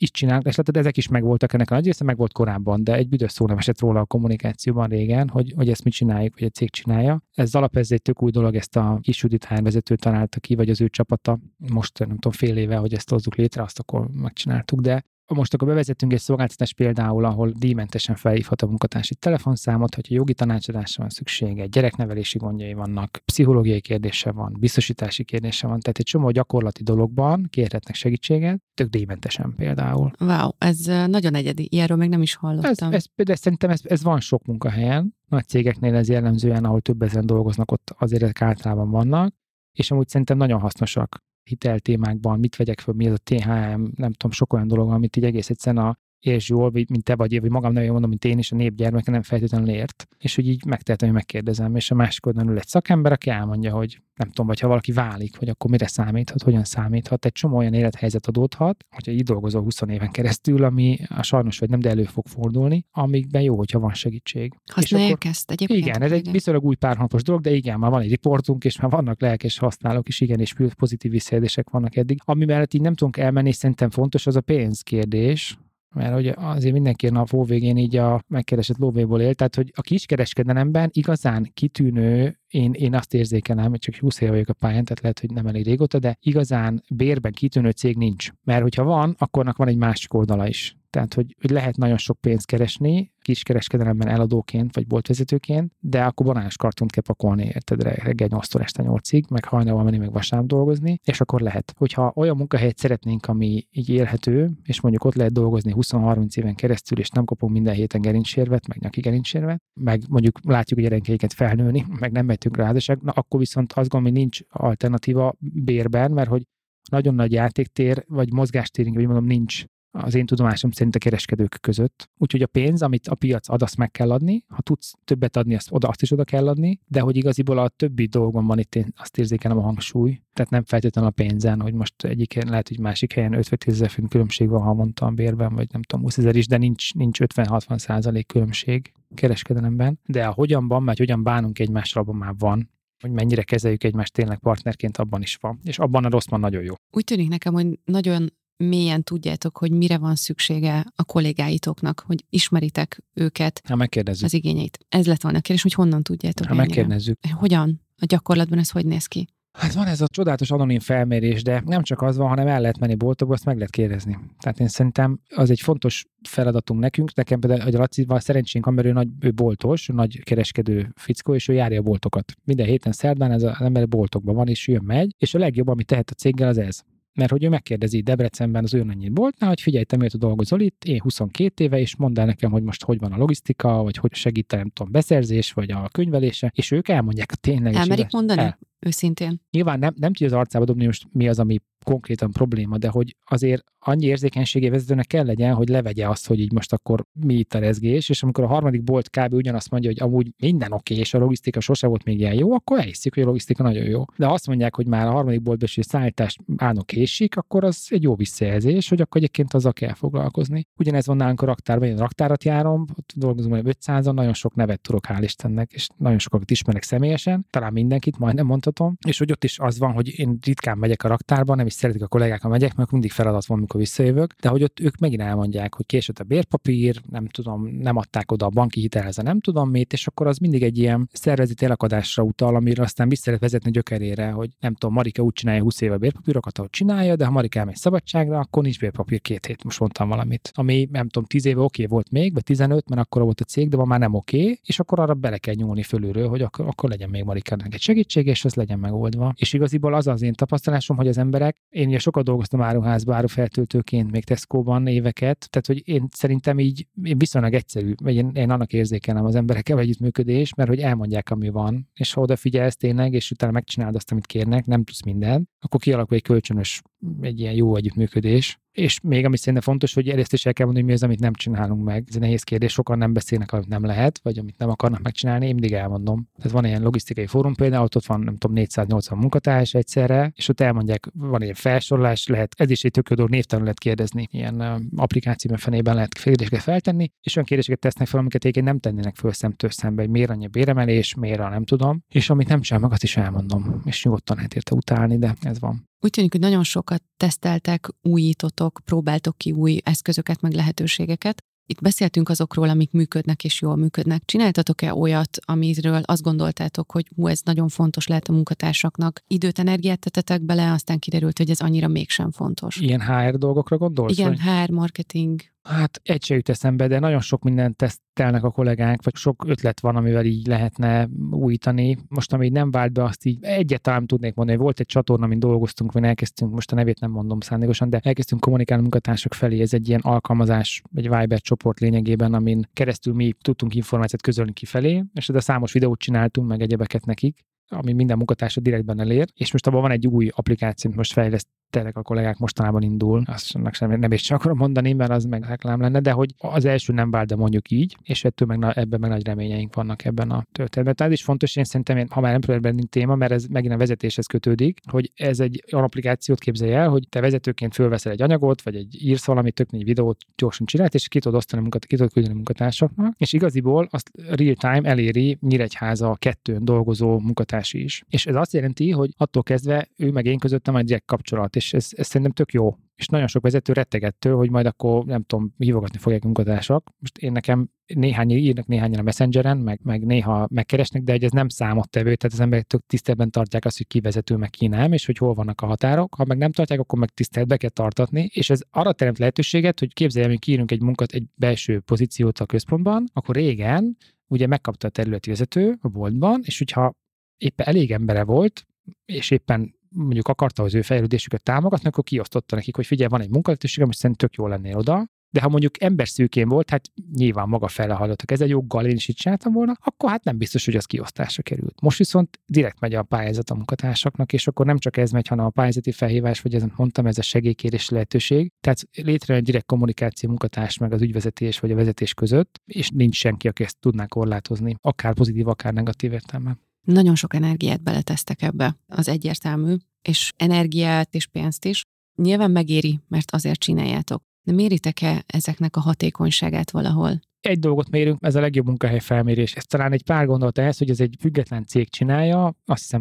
[0.00, 3.08] is és látod, ezek is megvoltak, ennek a nagy része meg volt korábban, de egy
[3.08, 6.50] büdös szó nem esett róla a kommunikációban régen, hogy, hogy ezt mit csináljuk, vagy a
[6.50, 7.22] cég csinálja.
[7.34, 10.70] Ez alap, ez egy tök új dolog, ezt a kis Judit vezető találta ki, vagy
[10.70, 11.38] az ő csapata.
[11.56, 15.68] Most nem tudom, fél éve, hogy ezt hozzuk létre, azt akkor megcsináltuk, de most akkor
[15.68, 21.66] bevezetünk egy szolgáltatást például, ahol díjmentesen felhívhat a munkatársi telefonszámot, hogyha jogi tanácsadásra van szüksége,
[21.66, 27.94] gyereknevelési gondjai vannak, pszichológiai kérdése van, biztosítási kérdése van, tehát egy csomó gyakorlati dologban kérhetnek
[27.94, 30.10] segítséget, tök díjmentesen például.
[30.18, 32.92] Wow, ez nagyon egyedi, ilyenről még nem is hallottam.
[32.92, 37.02] Ez, ez, de szerintem ez, ez van sok munkahelyen, nagy cégeknél ez jellemzően, ahol több
[37.02, 39.34] ezen dolgoznak, ott azért általában vannak,
[39.72, 44.30] és amúgy szerintem nagyon hasznosak hiteltémákban, mit vegyek föl, mi az a THM, nem tudom,
[44.30, 47.72] sok olyan dolog, amit így egész egyszerűen a és jól, mint te vagy, vagy magam
[47.72, 50.06] nevén mondom, mint én is, a népgyermeke nem feltétlenül ért.
[50.18, 51.76] És hogy így megtehetem, hogy megkérdezem.
[51.76, 54.92] És a másik oldalon ül egy szakember, aki elmondja, hogy nem tudom, vagy ha valaki
[54.92, 57.24] válik, hogy akkor mire számíthat, hogyan számíthat.
[57.24, 61.68] Egy csomó olyan élethelyzet adódhat, hogyha így dolgozol 20 éven keresztül, ami a sajnos vagy
[61.68, 64.52] nem, de elő fog fordulni, amikben jó, hogyha van segítség.
[64.72, 65.80] Használják akkor, ezt egyébként?
[65.80, 68.90] Igen, ez egy viszonylag új párnapos dolog, de igen, már van egy riportunk, és már
[68.90, 72.18] vannak lelkes használók is, igen, és pozitív visszajelzések vannak eddig.
[72.24, 75.58] Ami mellett így nem tudunk elmenni, és szerintem fontos az a pénzkérdés,
[75.94, 79.80] mert hogy azért mindenki a hó végén így a megkeresett lóvéból él, tehát hogy a
[79.80, 85.00] kiskereskedelemben igazán kitűnő, én, én azt érzékelem, hogy csak 20 éve vagyok a pályán, tehát
[85.00, 88.30] lehet, hogy nem elég régóta, de igazán bérben kitűnő cég nincs.
[88.44, 90.76] Mert hogyha van, akkornak van egy másik oldala is.
[90.94, 96.56] Tehát, hogy, hogy lehet nagyon sok pénzt keresni, kiskereskedelemben eladóként vagy boltvezetőként, de akkor banáns
[96.56, 101.20] kartont kell pakolni, érted, reggel 8 este 8-ig, meg hajnalban menni, meg vasárnap dolgozni, és
[101.20, 101.74] akkor lehet.
[101.76, 106.98] Hogyha olyan munkahelyet szeretnénk, ami így élhető, és mondjuk ott lehet dolgozni 20-30 éven keresztül,
[106.98, 111.84] és nem kapunk minden héten gerincsérvet, meg nyaki gerincsérvet, meg mondjuk látjuk a gyerekeiket felnőni,
[112.00, 116.42] meg nem mehetünk rá na akkor viszont azt gondolom, hogy nincs alternatíva bérben, mert hogy
[116.90, 119.64] nagyon nagy játéktér, vagy mozgástér, vagy mondom, nincs
[119.96, 122.10] az én tudomásom szerint a kereskedők között.
[122.16, 124.44] Úgyhogy a pénz, amit a piac ad, azt meg kell adni.
[124.48, 127.68] Ha tudsz többet adni, azt, oda, azt is oda kell adni, de hogy igaziból a
[127.68, 130.20] többi dolgon van itt, én azt érzékelem a hangsúly.
[130.32, 133.90] Tehát nem feltétlenül a pénzen, hogy most egyik helyen, lehet, hogy másik helyen 50 ezer
[133.90, 137.18] főn különbség van havonta a bérben, vagy nem tudom, 20 ezer is, de nincs, nincs
[137.34, 140.00] 50-60 százalék különbség kereskedelemben.
[140.06, 144.38] De a hogyanban, mert hogyan bánunk egymással, abban már van hogy mennyire kezeljük egymást tényleg
[144.38, 145.60] partnerként, abban is van.
[145.62, 146.74] És abban a rossz van nagyon jó.
[146.90, 153.02] Úgy tűnik nekem, hogy nagyon mélyen tudjátok, hogy mire van szüksége a kollégáitoknak, hogy ismeritek
[153.14, 154.24] őket, ha megkérdezzük.
[154.24, 154.78] az igényeit.
[154.88, 156.46] Ez lett volna a kérdés, hogy honnan tudjátok.
[156.46, 157.18] Ha megkérdezzük.
[157.32, 157.80] Hogyan?
[157.96, 159.28] A gyakorlatban ez hogy néz ki?
[159.58, 162.78] Hát van ez a csodálatos anonim felmérés, de nem csak az van, hanem el lehet
[162.78, 164.18] menni boltokba, azt meg lehet kérdezni.
[164.38, 168.86] Tehát én szerintem az egy fontos feladatunk nekünk, nekem például a Lacival szerencsénk van, mert
[168.86, 172.32] ő, nagy, ő boltos, nagy kereskedő fickó, és ő járja a boltokat.
[172.44, 175.86] Minden héten szerdán ez az ember boltokban van, és jön megy, és a legjobb, amit
[175.86, 176.80] tehet a céggel, az ez
[177.14, 181.00] mert hogy ő megkérdezi Debrecenben az őrnannyi boltnál, hogy figyelj, te miért dolgozol itt, én
[181.00, 184.50] 22 éve, és mondd el nekem, hogy most hogy van a logisztika, vagy hogy segít
[184.50, 187.76] nem tudom, beszerzés, vagy a könyvelése, és ők elmondják a.
[187.76, 188.40] Elmerik mondani?
[188.40, 188.58] El.
[188.78, 189.40] Őszintén.
[189.50, 193.16] Nyilván nem, nem tudja az arcába dobni most mi az, ami konkrétan probléma, de hogy
[193.24, 197.54] azért annyi érzékenységé vezetőnek kell legyen, hogy levegye azt, hogy így most akkor mi itt
[197.54, 199.32] a rezgés, és amikor a harmadik bolt kb.
[199.32, 202.52] ugyanazt mondja, hogy amúgy minden oké, okay, és a logisztika sose volt még ilyen jó,
[202.52, 204.04] akkor elhiszik, hogy a logisztika nagyon jó.
[204.16, 208.02] De azt mondják, hogy már a harmadik boltban is szállítás állnak késik, akkor az egy
[208.02, 210.66] jó visszajelzés, hogy akkor egyébként azzal kell foglalkozni.
[210.78, 214.54] Ugyanez van nálunk a raktárban, én a raktárat járom, ott dolgozom hogy 500 nagyon sok
[214.54, 219.32] nevet tudok, hál' Istennek, és nagyon sokat ismerek személyesen, talán mindenkit, majdnem mondhatom, és hogy
[219.32, 222.42] ott is az van, hogy én ritkán megyek a raktárba, nem is szeretik a kollégák,
[222.42, 225.86] ha megyek, mert mindig feladat van, amikor visszajövök, de hogy ott ők megint elmondják, hogy
[225.86, 230.06] késett a bérpapír, nem tudom, nem adták oda a banki hitelhez, nem tudom mit, és
[230.06, 234.50] akkor az mindig egy ilyen szervezeti elakadásra utal, amire aztán vissza lehet vezetni gyökerére, hogy
[234.60, 237.76] nem tudom, Marika úgy csinálja 20 éve a bérpapírokat, ahogy csinálja, de ha Marika elmegy
[237.76, 240.50] szabadságra, akkor nincs bérpapír két hét, most mondtam valamit.
[240.54, 243.44] Ami nem tudom, 10 éve oké okay volt még, vagy 15, mert akkor volt a
[243.44, 246.42] cég, de ma már nem oké, okay, és akkor arra bele kell nyúlni fölülről, hogy
[246.42, 249.34] akkor, akkor legyen még Marikának egy segítség, és ez legyen megoldva.
[249.36, 254.10] És igaziból az az én tapasztalásom, hogy az emberek, én ugye sokat dolgoztam áruházban, árufeltöltőként,
[254.10, 258.72] még Tesco-ban éveket, tehát hogy én szerintem így én viszonylag egyszerű, vagy én, én annak
[258.72, 263.52] érzékelem az emberekkel együttműködés, mert hogy elmondják, ami van, és ha odafigyelsz tényleg, és utána
[263.52, 266.82] megcsinálod azt, amit kérnek, nem tudsz minden, akkor kialakul egy kölcsönös,
[267.20, 268.58] egy ilyen jó együttműködés.
[268.74, 271.20] És még ami szerintem fontos, hogy ezt is el kell mondani, hogy mi az, amit
[271.20, 272.04] nem csinálunk meg.
[272.08, 275.46] Ez egy nehéz kérdés, sokan nem beszélnek, amit nem lehet, vagy amit nem akarnak megcsinálni,
[275.46, 276.28] én mindig elmondom.
[276.36, 280.60] Tehát van ilyen logisztikai fórum például, ott van, nem tudom, 480 munkatárs egyszerre, és ott
[280.60, 285.94] elmondják, van ilyen felsorolás, lehet, ez is egy tök névtelenül lehet kérdezni, ilyen applikációban fenében
[285.94, 290.02] lehet kérdéseket feltenni, és olyan kérdéseket tesznek fel, amiket egyébként nem tennének föl szemtől szembe,
[290.02, 293.82] hogy miért annyi béremelés, miért nem tudom, és amit nem csinál meg, azt is elmondom,
[293.84, 295.88] és nyugodtan lehet érte utálni, de ez van.
[296.04, 301.42] Úgy tűnik, hogy nagyon sokat teszteltek, újítotok, próbáltok ki új eszközöket, meg lehetőségeket.
[301.66, 304.22] Itt beszéltünk azokról, amik működnek és jól működnek.
[304.24, 309.22] Csináltatok-e olyat, amiről azt gondoltátok, hogy hú, ez nagyon fontos lehet a munkatársaknak?
[309.26, 312.76] Időt, energiát tetetek bele, aztán kiderült, hogy ez annyira mégsem fontos.
[312.76, 314.18] Ilyen HR dolgokra gondolsz?
[314.18, 314.40] Igen, vagy?
[314.40, 315.40] HR, marketing.
[315.68, 319.80] Hát egy se jut eszembe, de nagyon sok mindent tesztelnek a kollégánk, vagy sok ötlet
[319.80, 321.96] van, amivel így lehetne újítani.
[322.08, 324.58] Most, ami nem vált be, azt így egyet tudnék mondani.
[324.58, 328.40] Volt egy csatorna, amin dolgoztunk, vagy elkezdtünk, most a nevét nem mondom szándékosan, de elkezdtünk
[328.40, 329.60] kommunikálni munkatársak felé.
[329.60, 335.04] Ez egy ilyen alkalmazás, egy Viber csoport lényegében, amin keresztül mi tudtunk információt közölni kifelé,
[335.14, 339.66] és a számos videót csináltunk, meg egyebeket nekik ami minden munkatársa direktben elér, és most
[339.66, 344.12] abban van egy új applikáció, most fejleszt, tényleg a kollégák mostanában indul, azt sem nem
[344.12, 347.28] is csak akarom mondani, mert az meg reklám lenne, de hogy az első nem vált,
[347.28, 350.94] de mondjuk így, és ettől meg, ebben meg nagy reményeink vannak ebben a történetben.
[350.94, 354.80] Tehát is fontos, én szerintem, ha már nem téma, mert ez megint a vezetéshez kötődik,
[354.90, 359.04] hogy ez egy olyan applikációt képzelj el, hogy te vezetőként fölveszel egy anyagot, vagy egy
[359.04, 362.34] írsz valami tök egy videót gyorsan csinált, és ki tudod osztani munkat, ki tudod küldeni
[362.34, 368.04] munkatársaknak, és igaziból azt real time eléri Nyíregyháza kettőn dolgozó munkatársi is.
[368.08, 371.63] És ez azt jelenti, hogy attól kezdve ő meg én közöttem egy direkt kapcsolat, és
[371.72, 372.76] ez, ez szerintem tök jó.
[372.96, 376.90] És nagyon sok vezető rettegettől, hogy majd akkor nem tudom, hívogatni fogják munkatársak.
[376.98, 381.30] Most én nekem néhány írnak néhányan a Messengeren, meg, meg néha megkeresnek, de hogy ez
[381.30, 384.92] nem számottevő, tehát az emberek tök tiszteletben tartják azt, hogy ki vezető, meg ki nem,
[384.92, 386.14] és hogy hol vannak a határok.
[386.14, 389.92] Ha meg nem tartják, akkor meg tiszteletbe kell tartatni, és ez arra teremt lehetőséget, hogy
[389.92, 393.96] képzeljem, hogy kiírunk egy munkat, egy belső pozíciót a központban, akkor régen
[394.26, 396.94] ugye megkapta a területi vezető a boltban, és hogyha
[397.38, 398.66] éppen elég embere volt,
[399.04, 403.30] és éppen mondjuk akarta az ő fejlődésüket támogatni, akkor kiosztotta nekik, hogy figyelj, van egy
[403.30, 407.48] munkalehetőségem, és szerintem tök jó lennél oda, de ha mondjuk ember szűkén volt, hát nyilván
[407.48, 410.64] maga fele hallottak, ez egy joggal én is így csináltam volna, akkor hát nem biztos,
[410.64, 411.80] hogy az kiosztásra került.
[411.80, 415.44] Most viszont direkt megy a pályázat a munkatársaknak, és akkor nem csak ez megy, hanem
[415.44, 418.52] a pályázati felhívás, vagy ezen mondtam, ez a segélykérés lehetőség.
[418.60, 423.16] Tehát létrejön egy direkt kommunikáció munkatárs meg az ügyvezetés vagy a vezetés között, és nincs
[423.16, 426.56] senki, aki ezt tudná korlátozni, akár pozitív, akár negatív értelme.
[426.84, 431.84] Nagyon sok energiát beletesztek ebbe, az egyértelmű, és energiát és pénzt is.
[432.14, 434.22] Nyilván megéri, mert azért csináljátok.
[434.42, 437.20] De méritek-e ezeknek a hatékonyságát valahol?
[437.46, 439.54] Egy dolgot mérünk, ez a legjobb munkahely felmérés.
[439.54, 443.00] Ez talán egy pár gondolat ehhez, hogy ez egy független cég csinálja, azt hiszem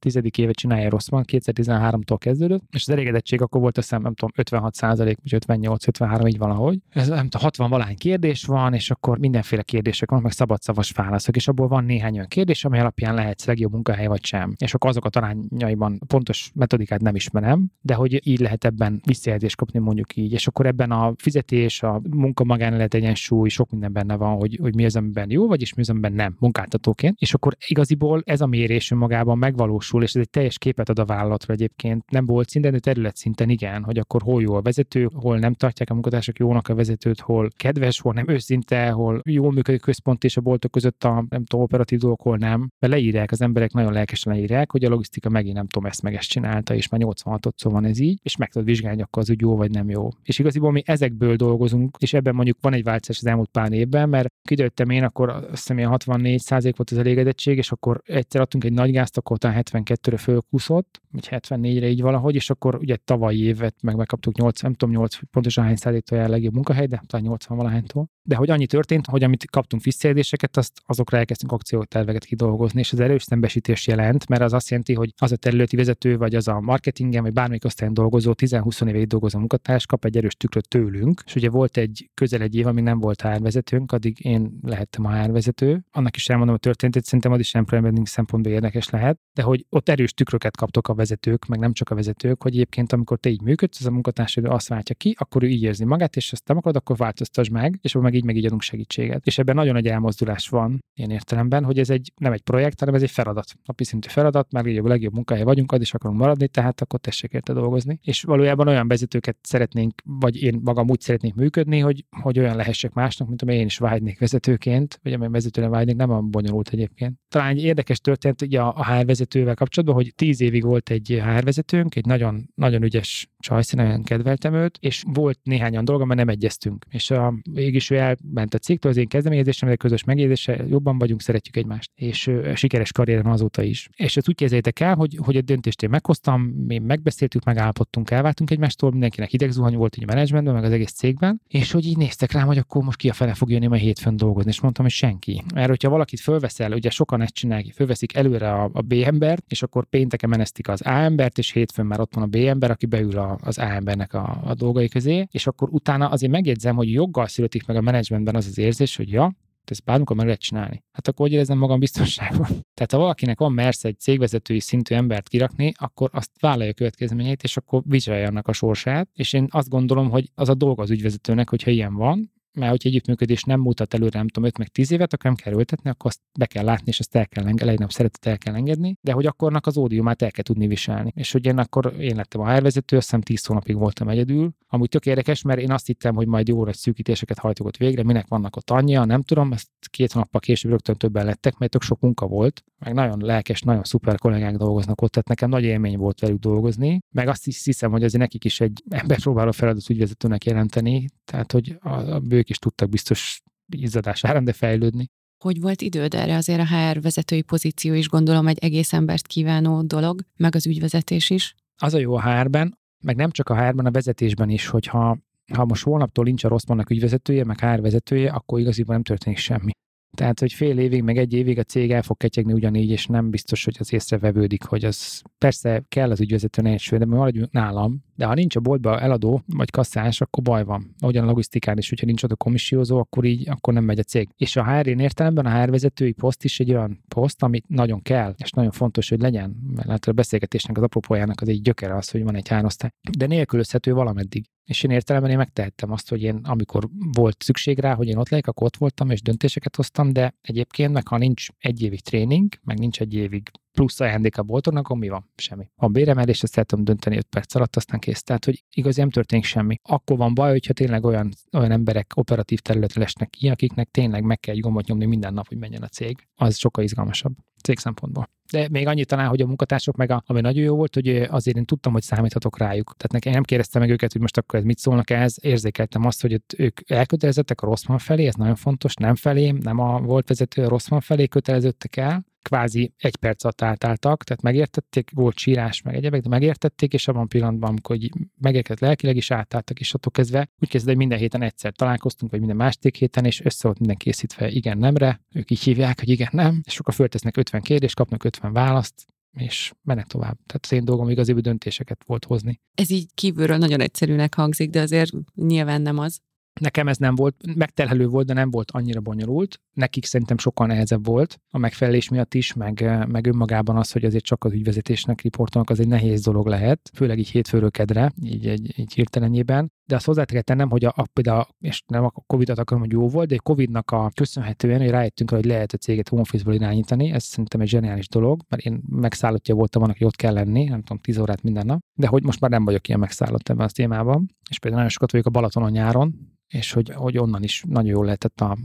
[0.00, 4.30] 9-10 éve csinálja Rosszman, 2013-tól kezdődött, és az elégedettség akkor volt azt hiszem, nem tudom,
[4.36, 6.78] 56 százalék, vagy 58, 53, így valahogy.
[6.88, 11.36] Ez nem tudom, 60 valány kérdés van, és akkor mindenféle kérdések vannak, meg szabadszavas válaszok,
[11.36, 14.54] és abból van néhány olyan kérdés, ami alapján lehetsz legjobb munkahely vagy sem.
[14.58, 19.56] És akkor azok a talányaiban pontos metodikát nem ismerem, de hogy így lehet ebben visszajelzést
[19.56, 20.32] kapni mondjuk így.
[20.32, 24.74] És akkor ebben a fizetés, a munka magánélet egyensúly, sok minden benne van, hogy, hogy
[24.74, 27.16] mi az, amiben jó, vagyis mi az, amiben nem, munkáltatóként.
[27.18, 31.04] És akkor igaziból ez a mérés önmagában megvalósul, és ez egy teljes képet ad a
[31.04, 32.10] vállalatra egyébként.
[32.10, 35.54] Nem volt szinten, de terület szinten igen, hogy akkor hol jó a vezető, hol nem
[35.54, 40.24] tartják a munkatársak jónak a vezetőt, hol kedves, hol nem őszinte, hol jól működik központ
[40.24, 42.70] és a boltok között a nem tudom, operatív dolgok, hol nem.
[42.78, 46.14] Mert leírják, az emberek nagyon lelkesen leírják, hogy a logisztika megint nem tudom, ezt meg
[46.14, 49.30] ezt csinálta, és már 86 szó van ez így, és meg tudod vizsgálni, akkor az
[49.30, 50.08] úgy jó vagy nem jó.
[50.22, 54.08] És igaziból mi ezekből dolgozunk, és ebben mondjuk van egy változás az elmúlt pár évben,
[54.08, 58.64] mert kiderültem én, akkor azt hiszem 64 százalék volt az elégedettség, és akkor egyszer adtunk
[58.64, 63.74] egy nagy gázt, akkor 72-re fölkúszott, vagy 74-re így valahogy, és akkor ugye tavalyi évet
[63.82, 67.56] meg megkaptuk 8, nem tudom 8 pontosan hány százaléktól a legjobb munkahely, de talán 80
[67.56, 68.08] valahánytól.
[68.22, 73.00] De hogy annyi történt, hogy amit kaptunk visszajelzéseket, azt azokra elkezdtünk akcióterveket kidolgozni, és az
[73.00, 76.60] erős szembesítés jelent, mert az azt jelenti, hogy az a területi vezető, vagy az a
[76.60, 81.34] marketingen, vagy bármelyik osztályon dolgozó, 10-20 évig dolgozó munkatárs kap egy erős tükröt tőlünk, és
[81.34, 83.22] ugye volt egy közel egy év, amíg nem volt
[83.62, 85.84] árvezetőnk, addig én lehettem a árvezető.
[85.90, 89.88] Annak is elmondom a történetet, szerintem az is branding szempontból érdekes lehet, de hogy ott
[89.88, 93.42] erős tükröket kaptok a vezetők, meg nem csak a vezetők, hogy egyébként amikor te így
[93.42, 96.56] működsz, az a munkatársad azt váltja ki, akkor ő így érzi magát, és ezt nem
[96.56, 99.26] akarod, akkor változtasd meg, és akkor meg így meg így adunk segítséget.
[99.26, 102.94] És ebben nagyon nagy elmozdulás van ilyen értelemben, hogy ez egy nem egy projekt, hanem
[102.94, 103.46] ez egy feladat.
[103.64, 107.32] Napi szintű feladat, már a legjobb munkahely vagyunk, az is akarunk maradni, tehát akkor tessék
[107.32, 107.98] érte dolgozni.
[108.02, 112.92] És valójában olyan vezetőket szeretnénk, vagy én magam úgy szeretnék működni, hogy, hogy olyan lehessek
[112.92, 117.16] másnak, mint amely én is vágynék vezetőként, vagy amely vezetőre vágynék, nem a bonyolult egyébként.
[117.28, 121.44] Talán egy érdekes történet ugye a HR vezetővel kapcsolatban, hogy tíz évig volt egy HR
[121.44, 126.28] vezetőnk, egy nagyon, nagyon ügyes csajsz, nagyon kedveltem őt, és volt néhányan dolga, mert nem
[126.28, 126.86] egyeztünk.
[126.88, 131.20] És a, végig ő elment a cégtől, az én kezdeményezésem, de közös megjegyzése, jobban vagyunk,
[131.20, 131.90] szeretjük egymást.
[131.94, 133.88] És ö, sikeres karrierem azóta is.
[133.96, 138.50] És ezt úgy képzeljétek el, hogy, hogy a döntést én meghoztam, mi megbeszéltük, megállapodtunk, elváltunk
[138.50, 142.32] egymástól, mindenkinek hidegzuhany volt így a menedzsmentben, meg az egész cégben, és hogy így néztek
[142.32, 144.94] rám, hogy akkor most ki a fele fog jönni majd hétfőn dolgozni, és mondtam, hogy
[144.94, 145.42] senki.
[145.54, 149.62] Mert hogyha valakit fölveszel, ugye sokan ezt csinálják, fölveszik előre a, a B embert, és
[149.62, 152.86] akkor pénteken menesztik az A embert, és hétfőn már ott van a B ember, aki
[152.86, 156.92] beül a, az A embernek a, a dolgai közé, és akkor utána azért megjegyzem, hogy
[156.92, 159.32] joggal születik meg a menedzsmentben az az érzés, hogy ja,
[159.64, 160.84] ezt bármikor meg lehet csinálni.
[160.92, 162.46] Hát akkor hogy érezzem magam biztonságban?
[162.76, 167.42] Tehát ha valakinek van mersz egy cégvezetői szintű embert kirakni, akkor azt vállalja a következményeit,
[167.42, 169.08] és akkor vizsgálja annak a sorsát.
[169.14, 172.88] És én azt gondolom, hogy az a dolga az ügyvezetőnek, hogyha ilyen van, mert hogyha
[172.88, 176.10] együttműködés nem mutat előre, nem tudom, 5 meg 10 évet, akkor nem kell ültetni, akkor
[176.10, 179.12] azt be kell látni, és azt el kell engedni, nem szeretet el kell engedni, de
[179.12, 181.12] hogy akkornak az ódiumát el kell tudni viselni.
[181.14, 184.52] És hogy én akkor én lettem a HR-vezető, azt hiszem 10 hónapig voltam egyedül.
[184.66, 188.26] Amúgy tök érdekes, mert én azt hittem, hogy majd jó szűkítéseket hajtok ott végre, minek
[188.28, 192.00] vannak ott anyja, nem tudom, ezt két hónappal később rögtön többen lettek, mert tök sok
[192.00, 196.20] munka volt, meg nagyon lelkes, nagyon szuper kollégák dolgoznak ott, tehát nekem nagy élmény volt
[196.20, 198.82] velük dolgozni, meg azt is hiszem, hogy azért nekik is egy
[199.22, 204.52] próbáló feladat ügyvezetőnek jelenteni, tehát hogy a, a bők is tudtak biztos izzadás árán, de
[204.52, 205.06] fejlődni.
[205.44, 206.36] Hogy volt időd erre?
[206.36, 211.30] Azért a HR vezetői pozíció is gondolom egy egész embert kívánó dolog, meg az ügyvezetés
[211.30, 211.54] is.
[211.76, 215.18] Az a jó a HR-ben, meg nem csak a HR-ben, a vezetésben is, hogyha
[215.52, 219.70] ha most holnaptól nincs a Rosszmannak ügyvezetője, meg HR vezetője, akkor igaziból nem történik semmi.
[220.16, 223.30] Tehát, hogy fél évig, meg egy évig a cég el fog ketyegni ugyanígy, és nem
[223.30, 228.04] biztos, hogy az észrevevődik, hogy az persze kell az ügyvezető nehézső, de maradjunk nálam.
[228.22, 230.94] De ha nincs a boltba eladó vagy kasszás, akkor baj van.
[230.98, 234.02] Ahogyan a logisztikán is, hogyha nincs ott a komissiózó, akkor így, akkor nem megy a
[234.02, 234.28] cég.
[234.36, 238.34] És a HR értelemben a HR vezetői poszt is egy olyan poszt, amit nagyon kell,
[238.36, 242.10] és nagyon fontos, hogy legyen, mert lehet, a beszélgetésnek az apropójának az egy gyökere az,
[242.10, 242.90] hogy van egy hárosztály.
[243.18, 244.44] De nélkülözhető valameddig.
[244.64, 248.28] És én értelemben én megtehettem azt, hogy én amikor volt szükség rá, hogy én ott
[248.28, 252.52] legyek, akkor ott voltam és döntéseket hoztam, de egyébként meg ha nincs egy évig tréning,
[252.62, 255.30] meg nincs egy évig plusz ajándék a boltoknak, akkor mi van?
[255.36, 255.68] Semmi.
[255.76, 258.22] Ha béremelés, ezt el tudom dönteni 5 perc alatt, aztán kész.
[258.22, 259.78] Tehát, hogy igazi nem történik semmi.
[259.82, 264.40] Akkor van baj, hogyha tényleg olyan, olyan emberek operatív területre lesnek ki, akiknek tényleg meg
[264.40, 266.28] kell egy gombot nyomni minden nap, hogy menjen a cég.
[266.34, 267.32] Az sokkal izgalmasabb
[267.62, 268.28] cég szempontból.
[268.50, 271.56] De még annyit talán, hogy a munkatársak meg a, ami nagyon jó volt, hogy azért
[271.56, 272.94] én tudtam, hogy számíthatok rájuk.
[272.96, 276.20] Tehát nekem nem kérdeztem meg őket, hogy most akkor ez mit szólnak ehhez, érzékeltem azt,
[276.20, 280.64] hogy ők elkötelezettek a rossz felé, ez nagyon fontos, nem felém, nem a volt vezető
[280.64, 285.94] a rossz felé köteleződtek el, kvázi egy perc alatt átálltak, tehát megértették, volt sírás, meg
[285.94, 287.98] egyebek, de megértették, és abban a pillanatban, amikor
[288.40, 292.40] megérkezett lelkileg is átálltak, és attól kezdve úgy kezdve, hogy minden héten egyszer találkoztunk, vagy
[292.40, 296.30] minden másik héten, és össze volt minden készítve igen, nemre, ők így hívják, hogy igen,
[296.32, 299.06] nem, és sokkal föltesznek 50 kérdést, kapnak 50 választ,
[299.38, 300.38] és mennek tovább.
[300.46, 302.60] Tehát az én dolgom igazi döntéseket volt hozni.
[302.74, 306.20] Ez így kívülről nagyon egyszerűnek hangzik, de azért nyilván nem az.
[306.60, 309.60] Nekem ez nem volt, megtelhelő volt, de nem volt annyira bonyolult.
[309.72, 314.24] Nekik szerintem sokkal nehezebb volt a megfelelés miatt is, meg, meg önmagában az, hogy azért
[314.24, 318.78] csak az ügyvezetésnek riportolnak, az egy nehéz dolog lehet, főleg így hétfőről kedre, így, egy,
[318.78, 319.72] így hirtelenjében.
[319.84, 322.92] De azt hozzá kell tennem, hogy a, a, például, és nem a Covid-at akarom, hogy
[322.92, 326.52] jó volt, de a Covid-nak a köszönhetően, hogy rájöttünk hogy lehet a céget home office
[326.52, 330.64] irányítani, ez szerintem egy zseniális dolog, mert én megszállottja voltam annak, hogy ott kell lenni,
[330.64, 333.66] nem tudom, 10 órát minden nap, de hogy most már nem vagyok ilyen megszállott ebben
[333.66, 337.62] a témában, és például nagyon sokat vagyok a Balatonon nyáron, és hogy, hogy onnan is
[337.68, 338.56] nagyon jól lehetett a,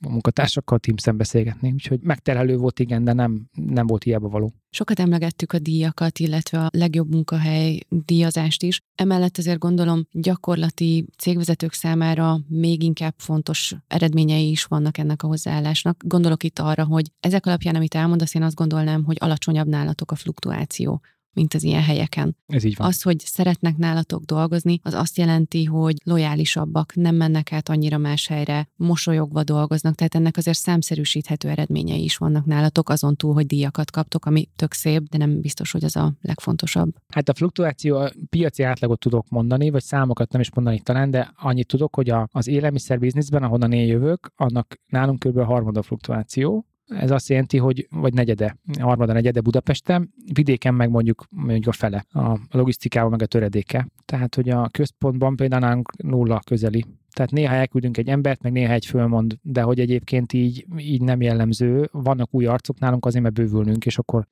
[0.00, 4.52] a munkatársakkal teams beszélgetni, úgyhogy megterhelő volt, igen, de nem, nem volt hiába való.
[4.70, 8.80] Sokat emlegettük a díjakat, illetve a legjobb munkahely díjazást is.
[8.94, 16.02] Emellett azért gondolom gyakorlati cégvezetők számára még inkább fontos eredményei is vannak ennek a hozzáállásnak.
[16.06, 20.14] Gondolok itt arra, hogy ezek alapján, amit elmondasz, én azt gondolnám, hogy alacsonyabb nálatok a
[20.14, 21.00] fluktuáció
[21.36, 22.36] mint az ilyen helyeken.
[22.46, 22.86] Ez így van.
[22.86, 28.26] Az, hogy szeretnek nálatok dolgozni, az azt jelenti, hogy lojálisabbak, nem mennek át annyira más
[28.26, 33.90] helyre, mosolyogva dolgoznak, tehát ennek azért számszerűsíthető eredményei is vannak nálatok, azon túl, hogy díjakat
[33.90, 36.94] kaptok, ami tök szép, de nem biztos, hogy az a legfontosabb.
[37.08, 41.32] Hát a fluktuáció, a piaci átlagot tudok mondani, vagy számokat nem is mondani talán, de
[41.36, 45.36] annyit tudok, hogy a, az élelmiszer bizniszben, ahonnan én jövök, annak nálunk kb.
[45.36, 51.24] a harmada fluktuáció, ez azt jelenti, hogy vagy negyede, harmada negyede Budapesten, vidéken meg mondjuk,
[51.30, 53.88] mondjuk a fele, a logisztikával meg a töredéke.
[54.04, 56.84] Tehát, hogy a központban például nálunk nulla közeli.
[57.12, 61.20] Tehát néha elküldünk egy embert, meg néha egy fölmond, de hogy egyébként így, így nem
[61.20, 61.88] jellemző.
[61.92, 64.26] Vannak új arcok nálunk azért, mert bővülnünk, és akkor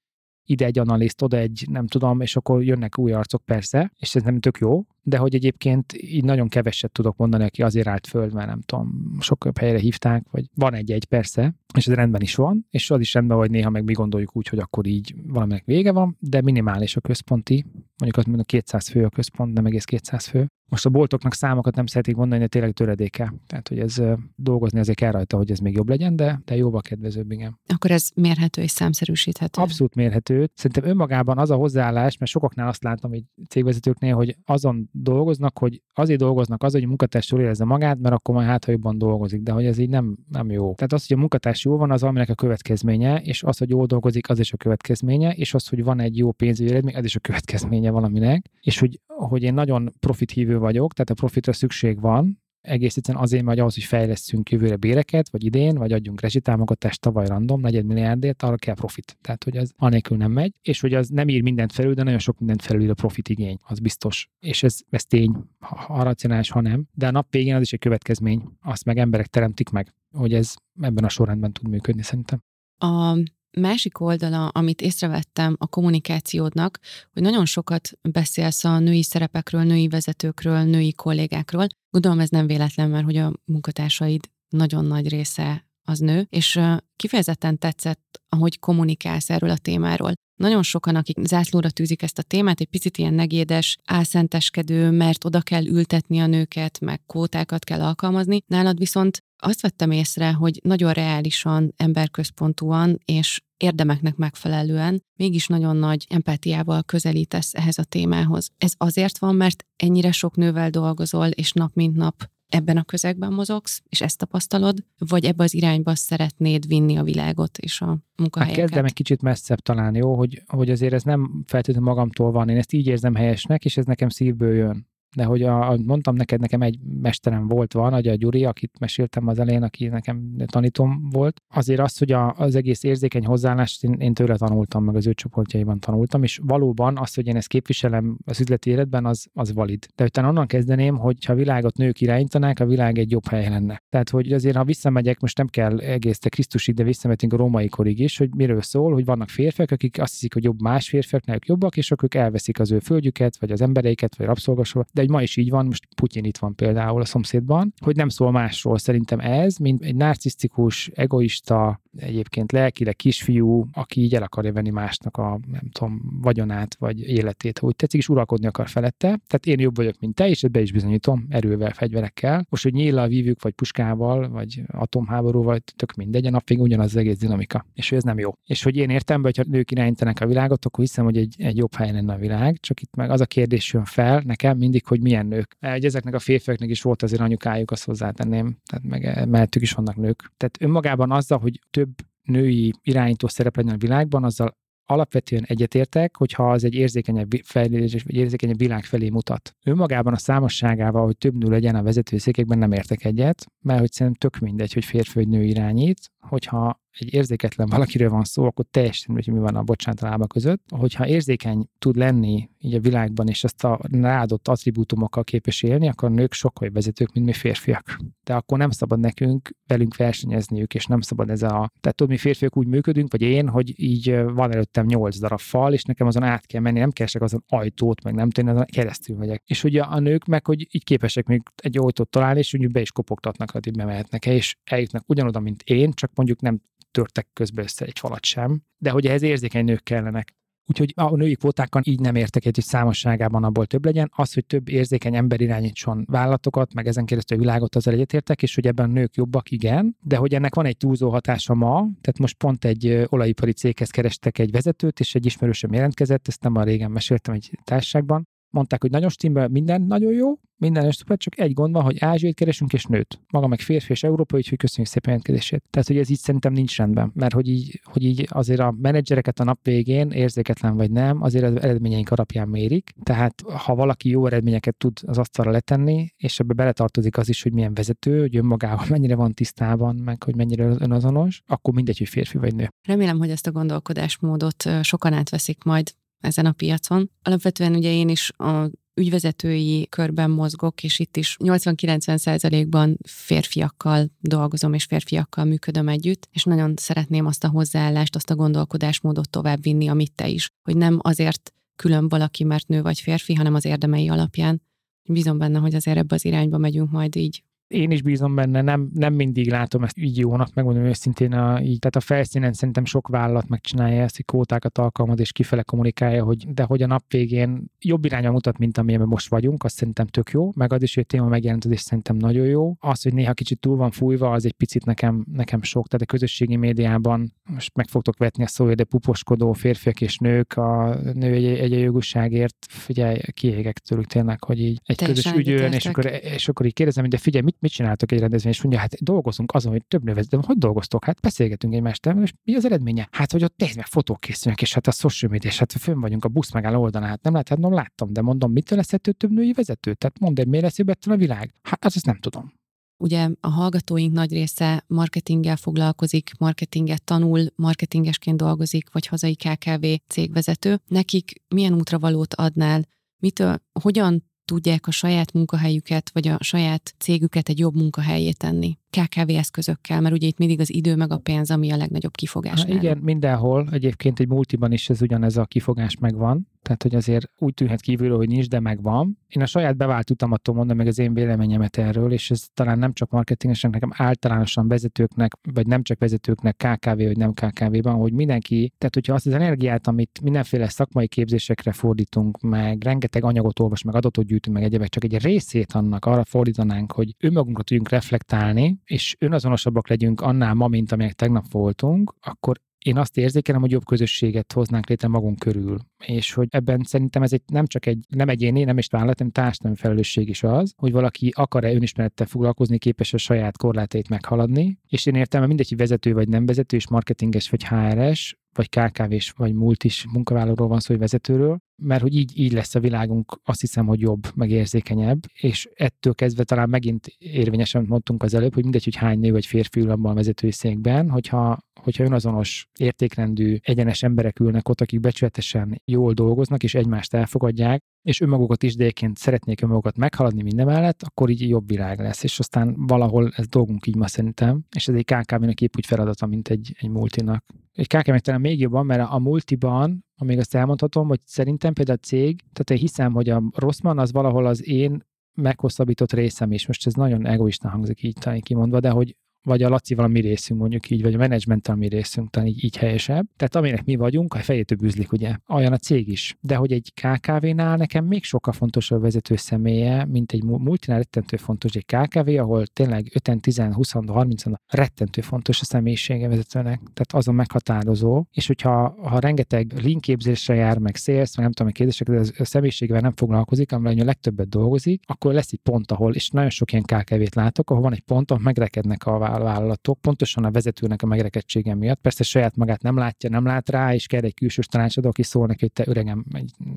[0.44, 4.22] ide egy analiszt, oda egy, nem tudom, és akkor jönnek új arcok persze, és ez
[4.22, 8.30] nem tök jó, de hogy egyébként így nagyon keveset tudok mondani, aki azért állt föl,
[8.32, 12.66] mert nem tudom, sok helyre hívták, vagy van egy-egy persze, és ez rendben is van,
[12.70, 15.92] és az is rendben, hogy néha meg mi gondoljuk úgy, hogy akkor így valaminek vége
[15.92, 17.64] van, de minimális a központi,
[17.96, 20.48] mondjuk azt mondom, 200 fő a központ, nem egész 200 fő.
[20.68, 23.34] Most a boltoknak számokat nem szeretik mondani, de tényleg töredéke.
[23.46, 24.02] Tehát, hogy ez
[24.36, 27.60] dolgozni azért kell rajta, hogy ez még jobb legyen, de, de jóval kedvezőbb, igen.
[27.66, 29.62] Akkor ez mérhető és számszerűsíthető?
[29.62, 30.50] Abszolút mérhető.
[30.54, 35.82] Szerintem önmagában az a hozzáállás, mert sokaknál azt látom, hogy cégvezetőknél, hogy azon dolgoznak, hogy
[35.94, 38.98] azért dolgoznak az, hogy a munkatárs jól érezze magát, mert akkor majd hát, ha jobban
[38.98, 40.74] dolgozik, de hogy ez így nem, nem jó.
[40.74, 43.86] Tehát az, hogy a munkatárs jó van, az aminek a következménye, és az, hogy jól
[43.86, 47.16] dolgozik, az is a következménye, és az, hogy van egy jó pénzügyi eredmény, az is
[47.16, 52.00] a következménye valaminek, és hogy, hogy én nagyon profit hívő vagyok, tehát a profitra szükség
[52.00, 57.00] van, egész egyszerűen azért, hogy ahhoz, hogy fejlesztünk jövőre béreket, vagy idén, vagy adjunk rezsitámogatást
[57.00, 59.16] tavaly random, negyed milliárdért, arra kell profit.
[59.20, 62.18] Tehát, hogy az anélkül nem megy, és hogy az nem ír mindent felül, de nagyon
[62.18, 64.28] sok mindent felül a profit igény, az biztos.
[64.40, 66.86] És ez, ez tény, ha, ha racionális, ha nem.
[66.92, 70.54] De a nap végén az is egy következmény, azt meg emberek teremtik meg, hogy ez
[70.80, 72.38] ebben a sorrendben tud működni szerintem.
[72.78, 73.18] A
[73.56, 76.78] másik oldala, amit észrevettem a kommunikációdnak,
[77.12, 81.66] hogy nagyon sokat beszélsz a női szerepekről, női vezetőkről, női kollégákról.
[81.90, 86.60] Gondolom ez nem véletlen, mert hogy a munkatársaid nagyon nagy része az nő, és
[86.96, 90.12] kifejezetten tetszett, ahogy kommunikálsz erről a témáról.
[90.40, 95.40] Nagyon sokan, akik zászlóra tűzik ezt a témát, egy picit ilyen negédes, álszenteskedő, mert oda
[95.40, 98.42] kell ültetni a nőket, meg kvótákat kell alkalmazni.
[98.46, 106.06] Nálad viszont azt vettem észre, hogy nagyon reálisan, emberközpontúan és érdemeknek megfelelően mégis nagyon nagy
[106.08, 108.50] empátiával közelítesz ehhez a témához.
[108.58, 113.32] Ez azért van, mert ennyire sok nővel dolgozol, és nap mint nap ebben a közegben
[113.32, 118.60] mozogsz, és ezt tapasztalod, vagy ebbe az irányba szeretnéd vinni a világot és a munkahelyeket?
[118.60, 122.48] Hát kezdem egy kicsit messzebb talán, jó, hogy, hogy azért ez nem feltétlenül magamtól van,
[122.48, 126.40] én ezt így érzem helyesnek, és ez nekem szívből jön de hogy a, mondtam neked,
[126.40, 131.42] nekem egy mesterem volt, van, a Gyuri, akit meséltem az elején, aki nekem tanítom volt.
[131.54, 135.12] Azért az, hogy a, az egész érzékeny hozzáállást én, én tőle tanultam, meg az ő
[135.12, 139.86] csoportjaiban tanultam, és valóban az, hogy én ezt képviselem az üzleti életben, az, az valid.
[139.94, 143.48] De utána onnan kezdeném, hogy ha a világot nők irányítanák, a világ egy jobb hely
[143.48, 143.82] lenne.
[143.88, 147.68] Tehát, hogy azért, ha visszamegyek, most nem kell egész te Krisztusig, de visszametünk a római
[147.68, 151.22] korig is, hogy miről szól, hogy vannak férfiak, akik azt hiszik, hogy jobb más férfiak,
[151.28, 154.84] ők jobbak, és akkor ők elveszik az ő földjüket, vagy az embereiket, vagy rabszolgasol.
[154.92, 158.08] De hogy ma is így van, most Putyin itt van például a szomszédban, hogy nem
[158.08, 164.52] szól másról szerintem ez, mint egy narcisztikus, egoista, egyébként lelkileg kisfiú, aki így el akarja
[164.52, 169.06] venni másnak a, nem tudom, vagyonát, vagy életét, ha úgy tetszik, és uralkodni akar felette.
[169.06, 172.46] Tehát én jobb vagyok, mint te, és ezt be is bizonyítom erővel, fegyverekkel.
[172.48, 177.18] Most, hogy nyíllal vívjuk, vagy puskával, vagy atomháborúval, tök mindegy, a nap ugyanaz az egész
[177.18, 177.66] dinamika.
[177.74, 178.32] És hogy ez nem jó.
[178.46, 181.56] És hogy én értem, hogy ha nők irányítanak a világot, akkor hiszem, hogy egy, egy
[181.56, 182.58] jobb hely lenne a világ.
[182.60, 185.56] Csak itt meg az a kérdés jön fel nekem mindig, hogy milyen nők.
[185.60, 189.96] Hogy ezeknek a férfiaknak is volt azért anyukájuk, azt hozzátenném, tehát meg mellettük is vannak
[189.96, 190.32] nők.
[190.36, 191.90] Tehát önmagában azzal, hogy több
[192.22, 198.14] női irányító szerep legyen a világban, azzal alapvetően egyetértek, hogyha az egy érzékenyebb fejlődés vagy
[198.14, 199.56] érzékenyebb világ felé mutat.
[199.64, 204.30] Önmagában a számosságával, hogy több nő legyen a vezetőszékekben nem értek egyet, mert hogy szerintem
[204.30, 209.14] tök mindegy, hogy férfi vagy nő irányít, hogyha egy érzéketlen valakiről van szó, akkor teljesen
[209.14, 210.62] hogy mi van a bocsánat a lába között.
[210.68, 216.08] Hogyha érzékeny tud lenni így a világban, és ezt a ráadott attribútumokkal képes élni, akkor
[216.08, 217.98] a nők sokkal vezetők, mint mi férfiak.
[218.24, 221.70] De akkor nem szabad nekünk velünk versenyezniük, és nem szabad ez a...
[221.80, 225.72] Tehát tudod, mi férfiak úgy működünk, vagy én, hogy így van előttem nyolc darab fal,
[225.72, 229.16] és nekem azon át kell menni, nem keresek azon ajtót, meg nem tudom, azon keresztül
[229.16, 229.42] megyek.
[229.46, 232.80] És ugye a nők meg, hogy így képesek még egy ajtót találni, és úgy be
[232.80, 236.60] is kopogtatnak, hogy bemehetnek és eljutnak ugyanoda, mint én, csak mondjuk nem
[236.90, 240.34] törtek közbe össze egy falat sem, de hogy ehhez érzékeny nők kellenek.
[240.66, 244.10] Úgyhogy a női kvótákkal így nem értek egy, hogy számosságában abból több legyen.
[244.14, 248.54] Az, hogy több érzékeny ember irányítson vállalatokat, meg ezen keresztül a világot, az egyetértek, és
[248.54, 249.96] hogy ebben nők jobbak, igen.
[250.00, 254.38] De hogy ennek van egy túlzó hatása ma, tehát most pont egy olajipari céghez kerestek
[254.38, 258.90] egy vezetőt, és egy ismerősöm jelentkezett, ezt nem a régen meséltem egy társaságban, mondták, hogy
[258.90, 262.84] nagyon stimmel, minden nagyon jó, minden szuper, csak egy gond van, hogy ázsiait keresünk és
[262.84, 263.20] nőt.
[263.30, 265.64] Maga meg férfi és európai, úgyhogy köszönjük szépen jelentkezését.
[265.70, 269.40] Tehát, hogy ez így szerintem nincs rendben, mert hogy így, hogy így azért a menedzsereket
[269.40, 272.90] a nap végén, érzéketlen vagy nem, azért az eredményeink alapján mérik.
[273.02, 277.52] Tehát, ha valaki jó eredményeket tud az asztalra letenni, és ebbe beletartozik az is, hogy
[277.52, 282.38] milyen vezető, hogy önmagával mennyire van tisztában, meg hogy mennyire önazonos, akkor mindegy, hogy férfi
[282.38, 282.68] vagy nő.
[282.86, 285.92] Remélem, hogy ezt a gondolkodásmódot sokan átveszik majd
[286.24, 287.10] ezen a piacon.
[287.22, 294.74] Alapvetően ugye én is a ügyvezetői körben mozgok, és itt is 80-90 százalékban férfiakkal dolgozom,
[294.74, 300.12] és férfiakkal működöm együtt, és nagyon szeretném azt a hozzáállást, azt a gondolkodásmódot továbbvinni, amit
[300.12, 304.62] te is, hogy nem azért külön valaki, mert nő vagy férfi, hanem az érdemei alapján.
[305.08, 308.90] Bízom benne, hogy azért ebbe az irányba megyünk majd így én is bízom benne, nem,
[308.94, 313.08] nem mindig látom ezt így jónak, megmondom őszintén, a, így, tehát a felszínen szerintem sok
[313.08, 317.64] vállalat megcsinálja ezt, hogy kótákat alkalmaz és kifele kommunikálja, hogy, de hogy a nap végén
[317.80, 321.04] jobb irányba mutat, mint amilyen most vagyunk, azt szerintem tök jó, meg az is, hogy
[321.08, 322.74] a téma megjelent, az is szerintem nagyon jó.
[322.78, 326.12] Az, hogy néha kicsit túl van fújva, az egy picit nekem, nekem sok, tehát a
[326.12, 331.32] közösségi médiában most meg fogtok vetni a szó, de puposkodó férfiak és nők, a nő
[331.32, 336.06] egy, egy jogosságért, figyelj, kiégek tőlük tényleg, hogy így egy Teljesen közös ügyön, és akkor,
[336.22, 339.02] és akkor így kérdezem, de figyelj, mit mit, mit csináltok egy rendezvény, és mondja, hát
[339.02, 341.04] dolgozunk azon, hogy több növezet, de hogy dolgoztok?
[341.04, 343.08] Hát beszélgetünk egymástól, és mi az eredménye?
[343.10, 346.00] Hát, hogy ott nézd meg, fotók készülnek, és hát a social media, és hát fönn
[346.00, 349.14] vagyunk a busz megálló oldalán, hát nem látod, nem láttam, de mondom, mitől lesz ettől
[349.14, 349.94] több női vezető?
[349.94, 351.54] Tehát mondd, hogy miért lesz a világ?
[351.62, 352.52] Hát azt nem tudom.
[352.96, 360.80] Ugye a hallgatóink nagy része marketinggel foglalkozik, marketinget tanul, marketingesként dolgozik, vagy hazai KKV cégvezető.
[360.86, 362.84] Nekik milyen útravalót adnál?
[363.22, 368.78] Mitől, hogyan tudják a saját munkahelyüket, vagy a saját cégüket egy jobb munkahelyé tenni?
[368.90, 372.62] KKV eszközökkel, mert ugye itt mindig az idő meg a pénz, ami a legnagyobb kifogás.
[372.62, 373.68] Ha, igen, mindenhol.
[373.70, 376.48] Egyébként egy multiban is ez ugyanez a kifogás megvan.
[376.64, 379.18] Tehát, hogy azért úgy tűnhet kívülről, hogy nincs, de megvan.
[379.28, 382.92] Én a saját bevált utamatól mondom meg az én véleményemet erről, és ez talán nem
[382.92, 388.72] csak marketingesnek, nekem általánosan vezetőknek, vagy nem csak vezetőknek, KKV vagy nem KKV-ban, hogy mindenki,
[388.78, 393.94] tehát hogyha azt az energiát, amit mindenféle szakmai képzésekre fordítunk, meg rengeteg anyagot olvas, meg
[393.94, 399.16] adatot gyűjtünk, meg egyebek, csak egy részét annak arra fordítanánk, hogy önmagunkra tudjunk reflektálni, és
[399.18, 404.52] önazonosabbak legyünk annál ma, mint amelyek tegnap voltunk, akkor én azt érzékelem, hogy jobb közösséget
[404.52, 405.78] hoznánk létre magunk körül.
[406.06, 409.32] És hogy ebben szerintem ez egy nem csak egy, nem egyéni, nem is vállalat, hanem
[409.32, 414.78] társadalmi felelősség is az, hogy valaki akar-e önismerettel foglalkozni, képes a saját korlátait meghaladni.
[414.88, 419.30] És én értem, mindegy, hogy vezető vagy nem vezető, és marketinges vagy HRS, vagy KKV-s,
[419.30, 423.60] vagy multis munkavállalóról van szó, vagy vezetőről, mert hogy így, így lesz a világunk, azt
[423.60, 428.62] hiszem, hogy jobb, meg érzékenyebb, és ettől kezdve talán megint érvényesen mondtunk az előbb, hogy
[428.62, 433.56] mindegy, hogy hány nő vagy férfi ül abban a vezetői székben, hogyha, hogyha önazonos értékrendű,
[433.62, 438.92] egyenes emberek ülnek ott, akik becsületesen jól dolgoznak, és egymást elfogadják, és önmagukat is, de
[439.14, 443.86] szeretnék önmagukat meghaladni minden mellett, akkor így jobb világ lesz, és aztán valahol ez dolgunk
[443.86, 447.44] így ma szerintem, és ez egy KKV-nak épp úgy feladata, mint egy, egy multinak.
[447.72, 452.06] Egy KKV talán még jobban, mert a multiban, amíg azt elmondhatom, hogy szerintem például a
[452.06, 455.04] cég, tehát én hiszem, hogy a Rossmann az valahol az én
[455.34, 456.66] meghosszabbított részem is.
[456.66, 460.60] Most ez nagyon egoista hangzik így talán kimondva, de hogy vagy a Laci valami részünk
[460.60, 463.26] mondjuk így, vagy a menedzsment mi részünk, talán így, így helyesebb.
[463.36, 466.36] Tehát aminek mi vagyunk, a fejétől bűzlik, ugye, olyan a cég is.
[466.40, 471.74] De hogy egy KKV-nál nekem még sokkal fontosabb vezető személye, mint egy multinál rettentő fontos
[471.74, 476.78] egy KKV, ahol tényleg 5 10, 20, 30 rettentő fontos a személyisége vezetőnek.
[476.78, 482.08] Tehát azon meghatározó, és hogyha ha rengeteg linkképzésre jár, meg sales, meg nem tudom, kérdések,
[482.08, 486.28] de a személyiségvel nem foglalkozik, amivel a legtöbbet dolgozik, akkor lesz egy pont, ahol, és
[486.28, 490.50] nagyon sok ilyen KKV-t látok, ahol van egy pont, ahol megrekednek a vállalatok, pontosan a
[490.50, 492.00] vezetőnek a megrekedtsége miatt.
[492.00, 495.46] Persze saját magát nem látja, nem lát rá, és kell egy külsős tanácsadó, aki szól
[495.46, 496.24] neki, hogy te öregem,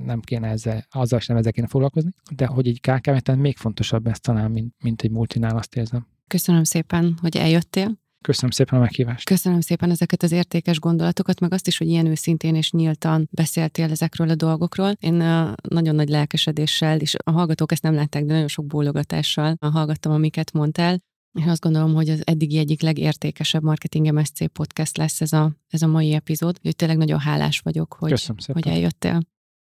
[0.06, 2.10] nem kéne ezzel, azzal sem ezzel kéne foglalkozni.
[2.36, 6.08] De hogy egy kkv még fontosabb ez talán, mint, mint egy multinál, azt érzem.
[6.28, 7.98] Köszönöm szépen, hogy eljöttél.
[8.22, 9.26] Köszönöm szépen a meghívást.
[9.26, 13.92] Köszönöm szépen ezeket az értékes gondolatokat, meg azt is, hogy ilyen őszintén és nyíltan beszéltél
[13.92, 14.94] ezekről a dolgokról.
[15.00, 15.14] Én
[15.70, 20.52] nagyon nagy lelkesedéssel, és a hallgatók ezt nem látták, de nagyon sok bólogatással hallgattam, amiket
[20.52, 20.98] mondtál.
[21.38, 25.82] Én azt gondolom, hogy az eddigi egyik legértékesebb Marketing MSC podcast lesz ez a, ez
[25.82, 26.56] a mai epizód.
[26.58, 29.22] Úgyhogy tényleg nagyon hálás vagyok, hogy, hogy eljöttél.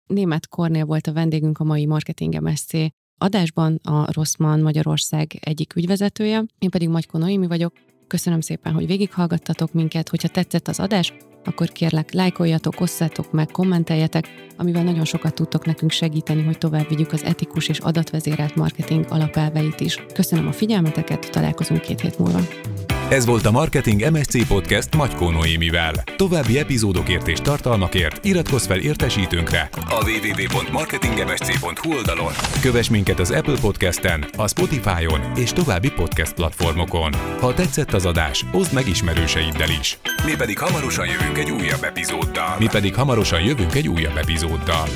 [0.07, 2.73] Német Kornél volt a vendégünk a mai Marketing MSC
[3.19, 6.45] adásban, a Rossmann Magyarország egyik ügyvezetője.
[6.59, 7.73] Én pedig Magyko Noémi vagyok.
[8.07, 10.09] Köszönöm szépen, hogy végighallgattatok minket.
[10.09, 11.13] Hogyha tetszett az adás,
[11.45, 17.13] akkor kérlek, lájkoljatok, osszátok meg, kommenteljetek, amivel nagyon sokat tudtok nekünk segíteni, hogy tovább vigyük
[17.13, 19.97] az etikus és adatvezérelt marketing alapelveit is.
[20.15, 22.41] Köszönöm a figyelmeteket, találkozunk két hét múlva.
[23.13, 25.93] Ez volt a Marketing MSC Podcast Magykó Noémivel.
[26.17, 32.33] További epizódokért és tartalmakért iratkozz fel értesítőnkre a www.marketingmsc.hu oldalon.
[32.61, 37.13] Kövess minket az Apple Podcast-en, a Spotify-on és további podcast platformokon.
[37.41, 39.99] Ha tetszett az adás, oszd meg ismerőseiddel is.
[40.25, 41.07] Mi pedig hamarosan
[41.37, 42.57] jövünk egy újabb epizóddal.
[42.59, 44.89] Mi pedig hamarosan jövünk egy újabb epizóddal.